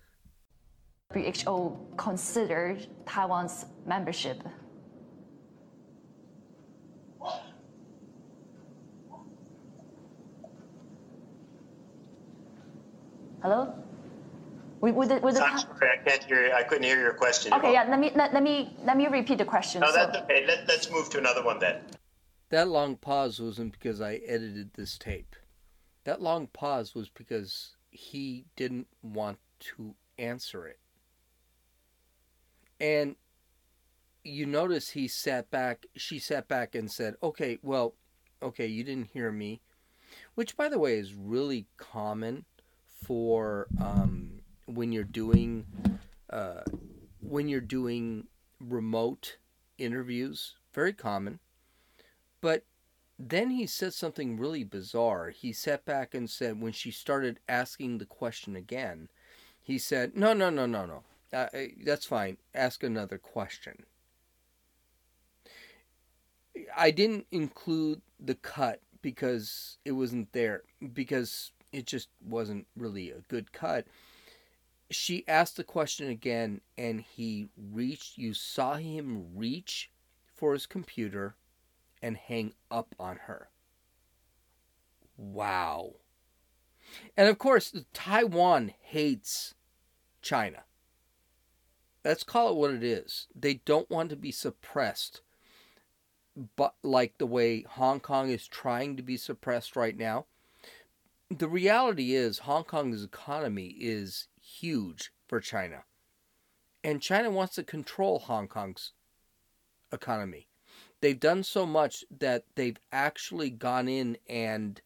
[1.14, 4.44] WHO considered Taiwan's membership.
[13.42, 13.74] Hello?
[14.82, 16.54] We, with the, with the I'm sorry, I can't hear.
[16.56, 17.54] I couldn't hear your question.
[17.54, 17.86] Okay, yeah.
[17.90, 19.82] Let me let, let me let me repeat the question.
[19.82, 20.46] No, that's okay.
[20.46, 21.82] Let, let's move to another one then.
[22.50, 25.36] That long pause wasn't because I edited this tape.
[26.04, 30.80] That long pause was because he didn't want to answer it.
[32.80, 33.16] And
[34.24, 37.94] you notice he sat back, she sat back and said, Okay, well,
[38.42, 39.62] okay, you didn't hear me.
[40.34, 42.46] Which, by the way, is really common
[43.04, 45.66] for um, when you're doing
[46.30, 46.62] uh,
[47.22, 48.28] when you're doing
[48.60, 49.38] remote
[49.78, 50.56] interviews.
[50.74, 51.40] Very common.
[52.42, 52.64] But
[53.18, 55.30] then he said something really bizarre.
[55.30, 59.10] He sat back and said, when she started asking the question again,
[59.62, 61.04] he said, No, no, no, no, no.
[61.32, 61.48] Uh,
[61.84, 62.38] that's fine.
[62.56, 63.86] Ask another question.
[66.76, 73.22] I didn't include the cut because it wasn't there, because it just wasn't really a
[73.28, 73.86] good cut.
[74.90, 79.92] She asked the question again, and he reached, you saw him reach
[80.34, 81.36] for his computer
[82.02, 83.50] and hang up on her.
[85.18, 85.96] Wow.
[87.18, 89.54] And of course, Taiwan hates
[90.22, 90.64] China.
[92.04, 93.28] Let's call it what it is.
[93.36, 95.22] They don't want to be suppressed,
[96.56, 100.26] but like the way Hong Kong is trying to be suppressed right now.
[101.30, 105.84] The reality is, Hong Kong's economy is huge for China.
[106.84, 108.94] And China wants to control Hong Kong's
[109.92, 110.49] economy
[111.02, 114.82] they've done so much that they've actually gone in and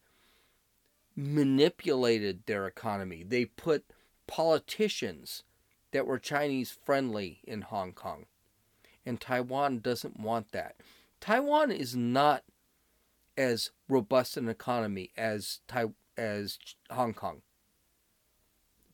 [1.16, 3.24] manipulated their economy.
[3.24, 3.86] They put
[4.28, 5.44] politicians
[5.92, 8.26] that were Chinese friendly in Hong Kong.
[9.06, 10.76] And Taiwan doesn't want that.
[11.20, 12.44] Taiwan is not
[13.38, 15.60] as robust an economy as
[16.18, 16.58] as
[16.90, 17.42] Hong Kong.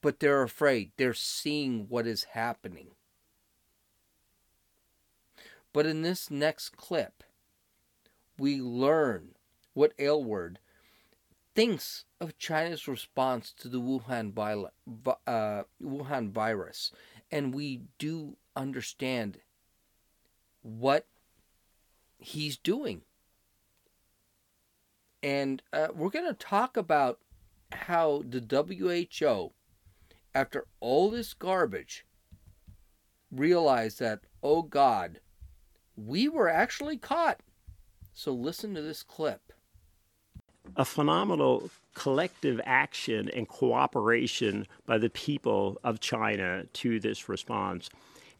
[0.01, 0.91] But they're afraid.
[0.97, 2.91] They're seeing what is happening.
[5.73, 7.23] But in this next clip,
[8.37, 9.35] we learn
[9.73, 10.59] what Aylward
[11.55, 14.33] thinks of China's response to the Wuhan,
[15.27, 16.91] uh, Wuhan virus,
[17.31, 19.39] and we do understand
[20.61, 21.05] what
[22.17, 23.01] he's doing.
[25.21, 27.19] And uh, we're going to talk about
[27.71, 29.51] how the WHO,
[30.33, 32.05] after all this garbage,
[33.31, 35.19] realized that, oh God,
[36.05, 37.39] we were actually caught.
[38.13, 39.53] So listen to this clip.
[40.75, 47.89] A phenomenal collective action and cooperation by the people of China to this response.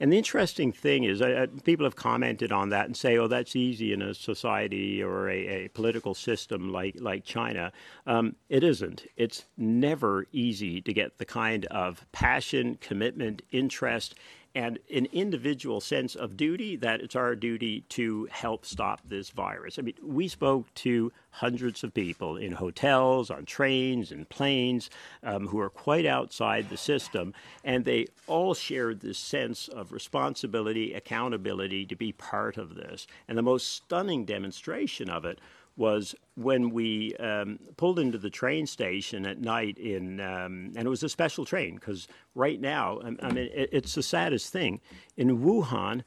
[0.01, 3.55] And the interesting thing is, uh, people have commented on that and say, "Oh, that's
[3.55, 7.73] easy in a society or a, a political system like like China."
[8.07, 9.05] Um, it isn't.
[9.17, 14.15] It's never easy to get the kind of passion, commitment, interest,
[14.55, 19.77] and an individual sense of duty that it's our duty to help stop this virus.
[19.77, 24.89] I mean, we spoke to hundreds of people in hotels, on trains, and planes
[25.23, 27.33] um, who are quite outside the system,
[27.63, 33.05] and they all shared this sense of responsibility, accountability to be part of this.
[33.27, 35.39] And the most stunning demonstration of it
[35.79, 40.89] was when we um, pulled into the train station at night in, um, and it
[40.89, 44.81] was a special train because right now, I, mean, it, it's the saddest thing.
[45.15, 46.03] In Wuhan,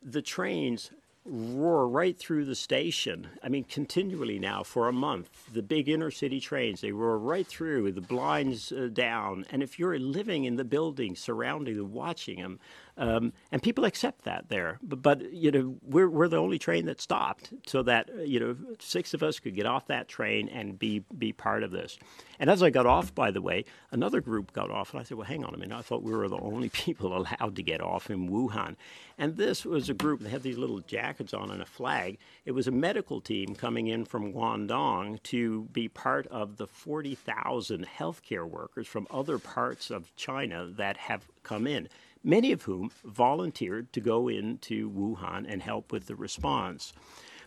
[0.00, 0.92] the trains
[1.24, 3.26] roar right through the station.
[3.42, 5.52] I mean, continually now for a month.
[5.52, 9.44] The big inner city trains, they roar right through, the blinds uh, down.
[9.50, 12.60] And if you're living in the building surrounding them, watching them,
[12.98, 14.78] Um, and people accept that there.
[14.82, 18.56] But, but, you know, we're, we're the only train that stopped so that, you know,
[18.78, 21.98] six of us could get off that train and be, be part of this.
[22.38, 24.92] And as I got off, by the way, another group got off.
[24.92, 25.76] And I said, well, hang on a minute.
[25.76, 28.76] I thought we were the only people allowed to get off in Wuhan.
[29.18, 32.18] And this was a group that had these little jackets on and a flag.
[32.44, 37.86] It was a medical team coming in from Guangdong to be part of the 40,000
[37.98, 41.88] healthcare workers from other parts of China that have come in
[42.22, 46.92] many of whom volunteered to go into Wuhan and help with the response.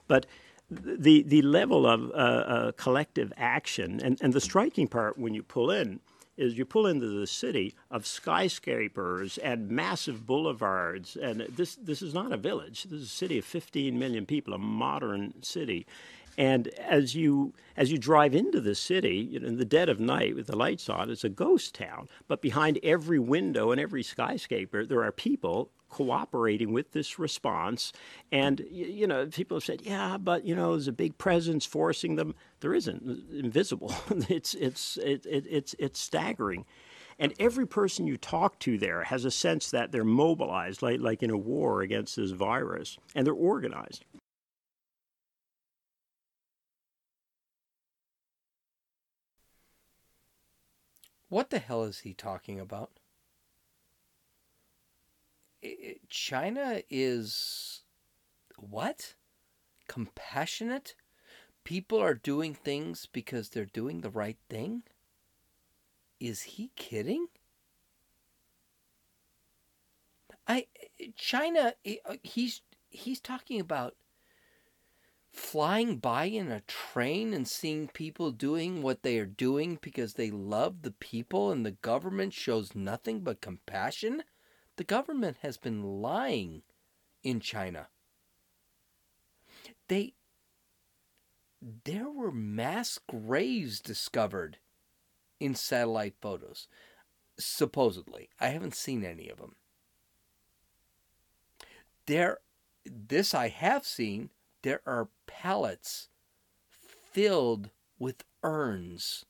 [0.08, 0.26] But
[0.70, 5.42] the the level of uh, uh, collective action and, and the striking part when you
[5.42, 6.00] pull in
[6.38, 12.14] is you pull into the city of skyscrapers and massive boulevards and this this is
[12.14, 15.88] not a village this is a city of 15 million people a modern city
[16.38, 20.00] and as you as you drive into the city, you know, in the dead of
[20.00, 22.10] night with the lights on, it's a ghost town.
[22.28, 27.92] But behind every window and every skyscraper, there are people cooperating with this response.
[28.32, 32.16] And you know, people have said, "Yeah, but you know, there's a big presence forcing
[32.16, 33.04] them." There isn't.
[33.34, 33.94] Invisible.
[34.30, 36.66] it's it's it, it, it's it's staggering.
[37.22, 41.22] And every person you talk to there has a sense that they're mobilized, like, like
[41.22, 44.06] in a war against this virus, and they're organized.
[51.30, 53.00] What the hell is he talking about?
[56.10, 57.84] China is
[58.58, 59.14] what?
[59.88, 60.96] Compassionate?
[61.64, 64.84] People are doing things because they're doing the right thing?
[66.20, 67.28] Is he kidding?
[70.48, 70.66] I
[71.16, 73.96] China eh, uh, he's he's talking about
[75.40, 80.30] flying by in a train and seeing people doing what they are doing because they
[80.30, 84.24] love the people and the government shows nothing but compassion?
[84.76, 86.64] The government has been lying
[87.24, 87.88] in China.
[89.88, 90.14] They
[91.62, 94.58] there were mass graves discovered
[95.40, 96.68] in satellite photos.
[97.38, 98.30] Supposedly.
[98.40, 99.56] I haven't seen any of them.
[102.06, 102.40] There
[102.86, 104.30] this I have seen
[104.62, 106.10] there are pallets
[107.12, 109.26] filled with urns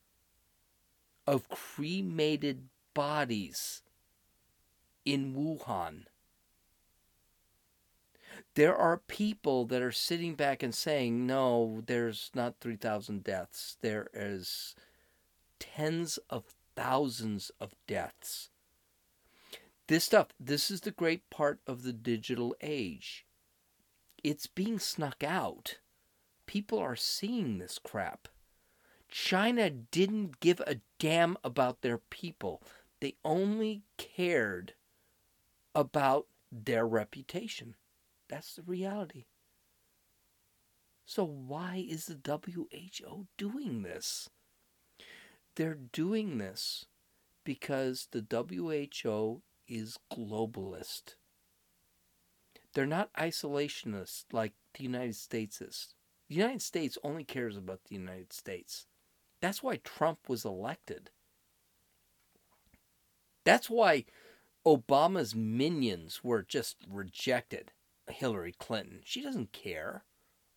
[1.27, 3.83] of cremated bodies
[5.05, 6.05] in Wuhan.
[8.55, 13.77] There are people that are sitting back and saying, no, there's not 3,000 deaths.
[13.81, 14.75] There is
[15.59, 18.49] tens of thousands of deaths.
[19.87, 23.25] This stuff, this is the great part of the digital age
[24.23, 25.79] it's being snuck out.
[26.45, 28.27] People are seeing this crap.
[29.09, 32.61] China didn't give a damn about their people.
[32.99, 34.73] They only cared
[35.73, 37.75] about their reputation.
[38.27, 39.25] That's the reality.
[41.05, 44.29] So, why is the WHO doing this?
[45.55, 46.85] They're doing this
[47.43, 51.15] because the WHO is globalist.
[52.73, 55.95] They're not isolationists like the United States is.
[56.27, 58.85] The United States only cares about the United States.
[59.41, 61.09] That's why Trump was elected.
[63.43, 64.05] That's why
[64.65, 67.71] Obama's minions were just rejected.
[68.11, 69.01] Hillary Clinton.
[69.03, 70.03] She doesn't care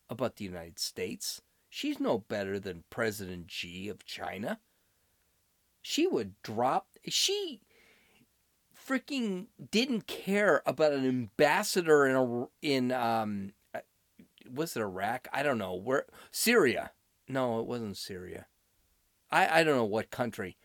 [0.09, 1.41] about the United States.
[1.69, 4.59] She's no better than President Xi of China.
[5.81, 6.87] She would drop.
[7.07, 7.61] She
[8.85, 13.79] freaking didn't care about an ambassador in a, in um uh,
[14.51, 15.27] was it Iraq?
[15.33, 16.91] I don't know where Syria.
[17.27, 18.47] No, it wasn't Syria.
[19.31, 20.57] I I don't know what country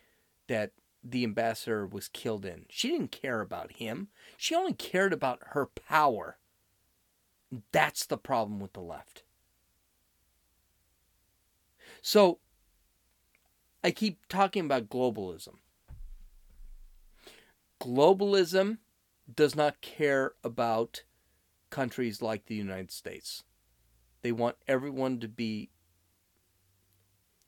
[0.47, 0.71] that
[1.03, 2.65] the ambassador was killed in.
[2.69, 4.09] She didn't care about him.
[4.37, 6.37] She only cared about her power.
[7.71, 9.23] That's the problem with the left.
[12.01, 12.39] So
[13.83, 15.55] I keep talking about globalism.
[17.81, 18.77] Globalism
[19.33, 21.03] does not care about
[21.69, 23.43] countries like the United States.
[24.21, 25.69] They want everyone to be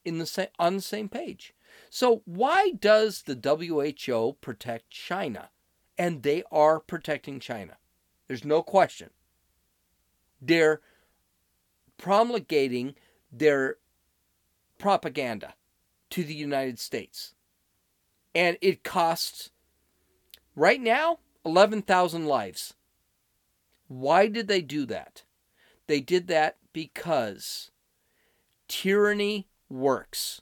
[0.03, 1.53] in the on the same page.
[1.89, 5.49] So why does the WHO protect China?
[5.97, 7.77] And they are protecting China.
[8.27, 9.11] There's no question.
[10.41, 10.81] They're
[11.97, 12.95] promulgating
[13.31, 13.77] their
[14.79, 15.53] propaganda
[16.09, 17.35] to the United States.
[18.33, 19.50] And it costs
[20.55, 22.73] Right now, 11,000 lives.
[23.87, 25.23] Why did they do that?
[25.87, 27.71] They did that because
[28.67, 30.41] tyranny works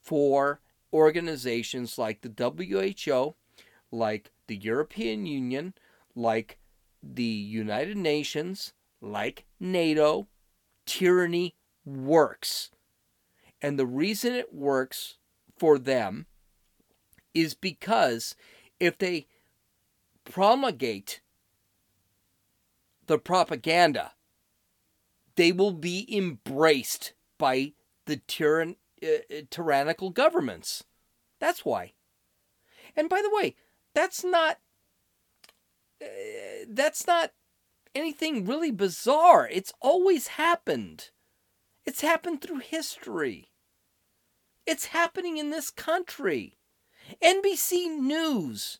[0.00, 0.60] for
[0.92, 3.34] organizations like the WHO,
[3.90, 5.74] like the European Union,
[6.14, 6.58] like
[7.02, 10.28] the United Nations, like NATO,
[10.86, 11.54] tyranny
[11.84, 12.70] works.
[13.60, 15.16] And the reason it works
[15.58, 16.26] for them
[17.34, 18.34] is because
[18.80, 19.26] if they
[20.24, 21.20] promulgate
[23.06, 24.12] the propaganda,
[25.36, 27.72] they will be embraced by
[28.06, 30.84] the tyrann- uh, tyrannical governments.
[31.40, 31.92] That's why.
[32.96, 33.54] And by the way,
[33.94, 34.58] that's not
[36.02, 36.06] uh,
[36.68, 37.32] that's not
[37.94, 39.48] anything really bizarre.
[39.50, 41.10] It's always happened.
[41.84, 43.50] It's happened through history.
[44.66, 46.57] It's happening in this country.
[47.22, 48.78] NBC News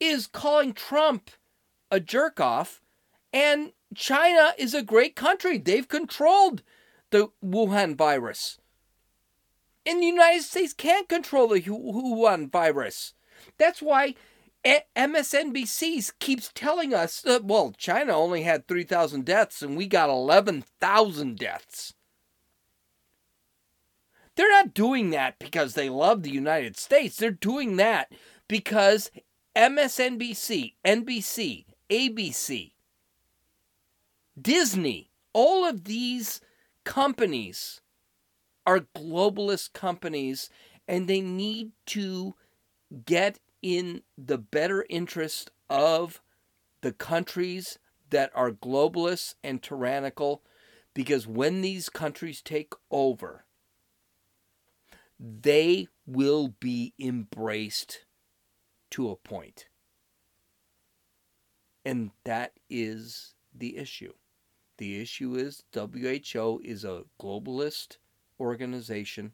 [0.00, 1.30] is calling Trump
[1.90, 2.80] a jerk off,
[3.32, 5.58] and China is a great country.
[5.58, 6.62] They've controlled
[7.10, 8.58] the Wuhan virus.
[9.84, 13.14] And the United States can't control the Wuhan virus.
[13.58, 14.14] That's why
[14.64, 21.36] MSNBC keeps telling us, uh, well, China only had 3,000 deaths and we got 11,000
[21.36, 21.94] deaths.
[24.34, 27.16] They're not doing that because they love the United States.
[27.16, 28.12] They're doing that
[28.48, 29.10] because
[29.54, 32.72] MSNBC, NBC, ABC,
[34.40, 36.40] Disney, all of these
[36.84, 37.82] companies
[38.66, 40.48] are globalist companies
[40.88, 42.34] and they need to
[43.04, 46.20] get in the better interest of
[46.80, 47.78] the countries
[48.10, 50.42] that are globalists and tyrannical
[50.94, 53.44] because when these countries take over,
[55.22, 58.04] they will be embraced
[58.90, 59.68] to a point.
[61.84, 64.12] And that is the issue.
[64.78, 67.98] The issue is WHO is a globalist
[68.40, 69.32] organization.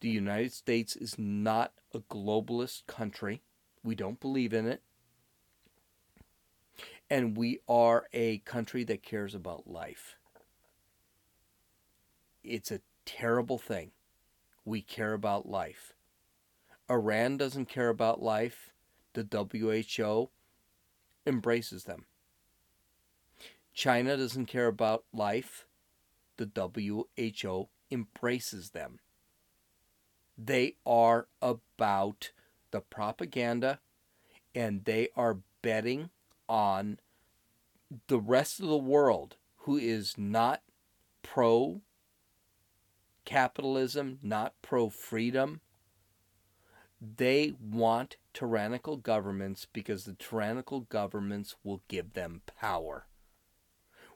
[0.00, 3.40] The United States is not a globalist country.
[3.82, 4.82] We don't believe in it.
[7.08, 10.16] And we are a country that cares about life.
[12.44, 13.92] It's a terrible thing.
[14.64, 15.94] We care about life.
[16.90, 18.72] Iran doesn't care about life.
[19.14, 20.30] The WHO
[21.26, 22.06] embraces them.
[23.74, 25.66] China doesn't care about life.
[26.36, 29.00] The WHO embraces them.
[30.36, 32.32] They are about
[32.70, 33.80] the propaganda
[34.54, 36.10] and they are betting
[36.48, 36.98] on
[38.08, 40.62] the rest of the world who is not
[41.22, 41.80] pro
[43.24, 45.60] capitalism, not pro freedom.
[47.00, 53.06] They want tyrannical governments because the tyrannical governments will give them power.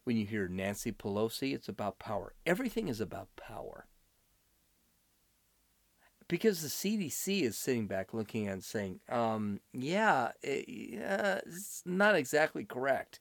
[0.05, 2.35] When you hear Nancy Pelosi, it's about power.
[2.47, 3.87] Everything is about power
[6.29, 12.17] because the CDC is sitting back looking and saying, um, yeah, it, uh, it's not
[12.17, 13.21] exactly correct.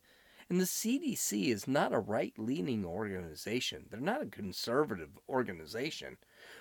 [0.50, 3.86] And the CDC is not a right leaning organization.
[3.90, 6.18] They're not a conservative organization.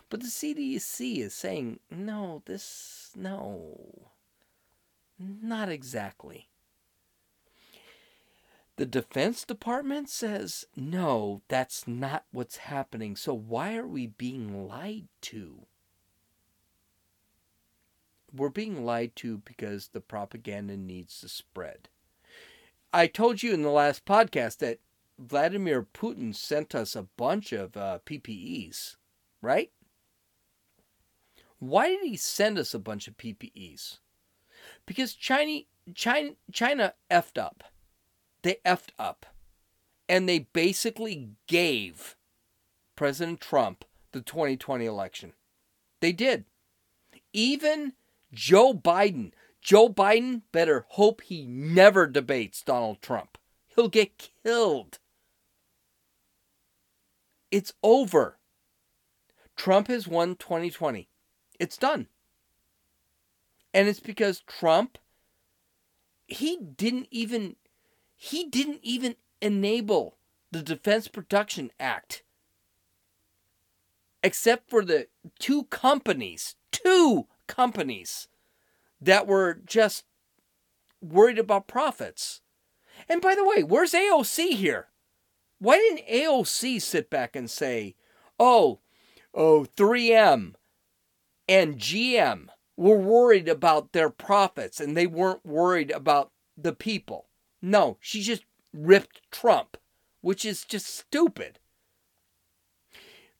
[0.08, 4.10] But the CDC is saying, no, this, no,
[5.18, 6.48] not exactly.
[8.76, 13.16] The Defense Department says, no, that's not what's happening.
[13.16, 15.66] So why are we being lied to?
[18.34, 21.88] we're being lied to because the propaganda needs to spread.
[22.94, 24.78] I told you in the last podcast that
[25.18, 28.94] Vladimir Putin sent us a bunch of uh, PPEs,
[29.42, 29.72] right?
[31.58, 33.98] Why did he send us a bunch of PPEs?
[34.86, 35.62] Because China,
[35.96, 37.64] China, China effed up.
[38.42, 39.26] They effed up.
[40.08, 42.14] And they basically gave
[42.94, 45.32] President Trump the 2020 election.
[45.98, 46.44] They did.
[47.32, 47.94] Even
[48.32, 49.32] Joe Biden.
[49.64, 53.38] Joe Biden better hope he never debates Donald Trump.
[53.66, 54.98] He'll get killed.
[57.50, 58.38] It's over.
[59.56, 61.08] Trump has won 2020.
[61.58, 62.08] It's done.
[63.72, 64.98] And it's because Trump
[66.26, 67.56] he didn't even
[68.16, 70.16] he didn't even enable
[70.50, 72.22] the Defense Production Act
[74.22, 75.08] except for the
[75.38, 78.28] two companies, two companies
[79.04, 80.04] that were just
[81.00, 82.40] worried about profits.
[83.08, 84.88] And by the way, where's AOC here?
[85.58, 87.94] Why didn't AOC sit back and say,
[88.38, 88.80] oh,
[89.34, 90.54] oh, 3M
[91.48, 97.26] and GM were worried about their profits and they weren't worried about the people?
[97.60, 99.76] No, she just ripped Trump,
[100.20, 101.58] which is just stupid.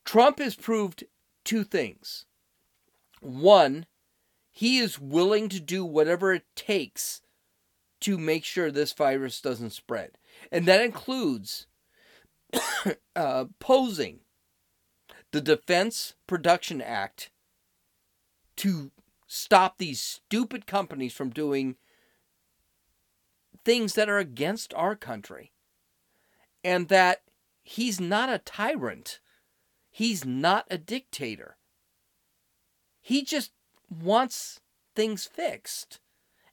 [0.05, 1.05] Trump has proved
[1.45, 2.27] two things.
[3.21, 3.87] One,
[4.55, 7.21] he is willing to do whatever it takes
[8.01, 10.13] to make sure this virus doesn't spread.
[10.53, 11.67] And that includes
[13.17, 14.21] uh, posing
[15.33, 17.31] the Defense Production Act
[18.59, 18.93] to
[19.27, 21.75] stop these stupid companies from doing
[23.65, 25.51] things that are against our country.
[26.63, 27.23] And that
[27.65, 29.19] he's not a tyrant.
[29.91, 31.57] He's not a dictator.
[33.01, 33.51] He just
[33.91, 34.61] wants
[34.95, 36.01] things fixed.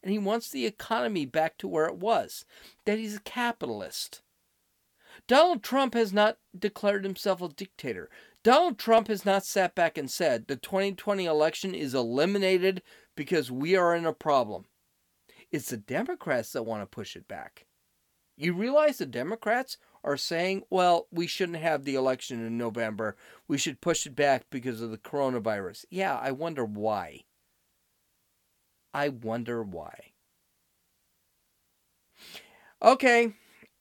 [0.03, 2.45] And he wants the economy back to where it was.
[2.85, 4.21] That he's a capitalist.
[5.27, 8.09] Donald Trump has not declared himself a dictator.
[8.43, 12.81] Donald Trump has not sat back and said the 2020 election is eliminated
[13.15, 14.65] because we are in a problem.
[15.51, 17.65] It's the Democrats that want to push it back.
[18.37, 23.15] You realize the Democrats are saying, well, we shouldn't have the election in November.
[23.47, 25.85] We should push it back because of the coronavirus.
[25.89, 27.25] Yeah, I wonder why.
[28.93, 30.11] I wonder why.
[32.81, 33.33] Okay.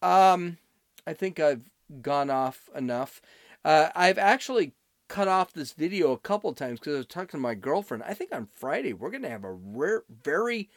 [0.02, 0.58] Um
[1.06, 1.70] I think I've
[2.02, 3.20] gone off enough.
[3.64, 4.74] Uh, I've actually
[5.08, 8.04] cut off this video a couple times because I was talking to my girlfriend.
[8.04, 10.70] I think on Friday we're going to have a rare, very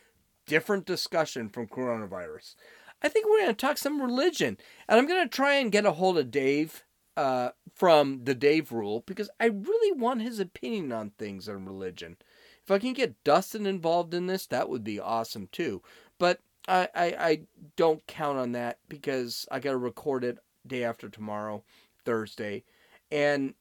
[0.48, 2.56] different discussion from coronavirus.
[3.04, 5.86] I think we're going to talk some religion, and I'm going to try and get
[5.86, 6.84] a hold of Dave
[7.18, 12.18] uh, from the Dave Rule because I really want his opinion on things on religion.
[12.64, 15.82] If I can get Dustin involved in this, that would be awesome too.
[16.18, 17.41] But I, I, I
[17.76, 21.64] don't count on that because I got to record it day after tomorrow,
[22.06, 22.64] Thursday,
[23.12, 23.54] and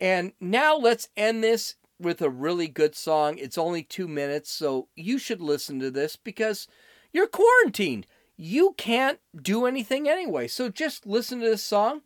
[0.00, 3.38] And now let's end this with a really good song.
[3.38, 6.66] It's only two minutes, so you should listen to this because
[7.12, 8.06] you're quarantined.
[8.36, 10.48] You can't do anything anyway.
[10.48, 12.00] So just listen to this song.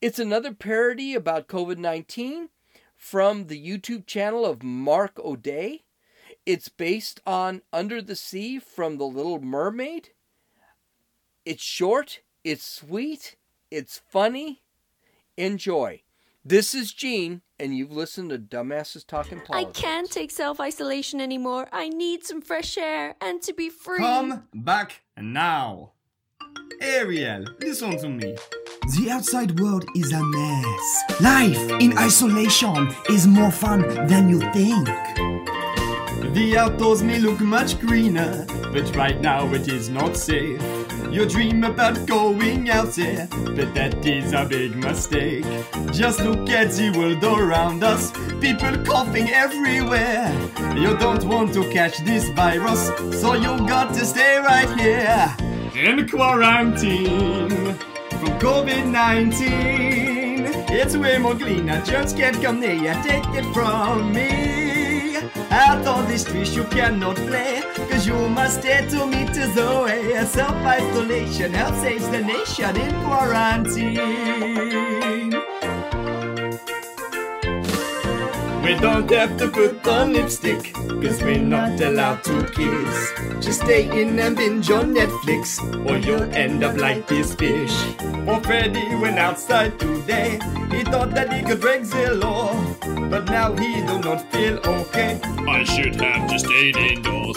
[0.00, 2.50] It's another parody about COVID 19
[2.96, 5.85] from the YouTube channel of Mark O'Day.
[6.46, 10.10] It's based on Under the Sea from The Little Mermaid.
[11.44, 13.34] It's short, it's sweet,
[13.68, 14.62] it's funny.
[15.36, 16.02] Enjoy.
[16.44, 19.76] This is Gene, and you've listened to Dumbasses Talking Politics.
[19.76, 21.66] I can't take self isolation anymore.
[21.72, 23.98] I need some fresh air and to be free.
[23.98, 25.94] Come back now.
[26.80, 28.36] Ariel, listen to me.
[28.96, 31.20] The outside world is a mess.
[31.20, 34.88] Life in isolation is more fun than you think.
[36.34, 40.60] The outdoors may look much greener, but right now it is not safe.
[41.10, 45.44] You dream about going out there, but that is a big mistake.
[45.92, 50.30] Just look at the world around us, people coughing everywhere.
[50.76, 52.88] You don't want to catch this virus,
[53.20, 55.34] so you got to stay right here
[55.74, 57.74] in quarantine
[58.10, 60.46] from COVID 19.
[60.68, 64.65] It's way more cleaner, just can't come near, take it from me.
[65.50, 70.24] Out on the streets you cannot play Cause you must stay to meet the way
[70.24, 74.85] Self-isolation helps save the nation in quarantine
[78.66, 83.12] We don't have to put on lipstick Cause we're not allowed to kiss.
[83.38, 87.70] Just stay in and binge on Netflix Or you'll end up like this fish.
[88.26, 90.40] Oh Freddy went outside today.
[90.72, 92.60] He thought that he could break the law
[93.08, 95.20] But now he do not feel okay.
[95.46, 97.36] I should have just stayed indoors.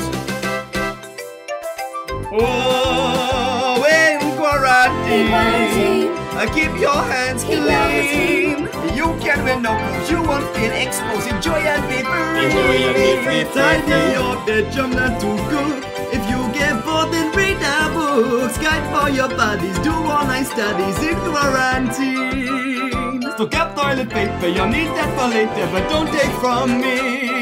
[2.32, 6.19] Oh, in quarantine, quarantine.
[6.40, 8.64] Uh, keep your hands Keep clean.
[8.96, 11.28] your You can wear no clothes, you won't feel exposed.
[11.28, 12.46] Enjoy and be free.
[12.46, 15.84] Enjoy and be free, Tidy your bedroom not too good.
[16.16, 18.58] If you get bored, then read the books.
[18.58, 23.22] Guide for your bodies, do online studies in quarantine.
[23.34, 27.39] Stock up toilet paper, You'll need that for later, but don't take from me.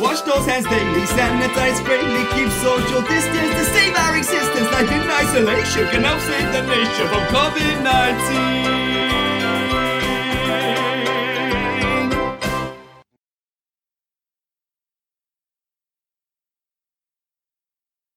[0.00, 4.72] Wash those hands daily, sanitize greatly, keep social distance to save our existence.
[4.72, 8.79] Life in isolation can help save the nation from COVID 19.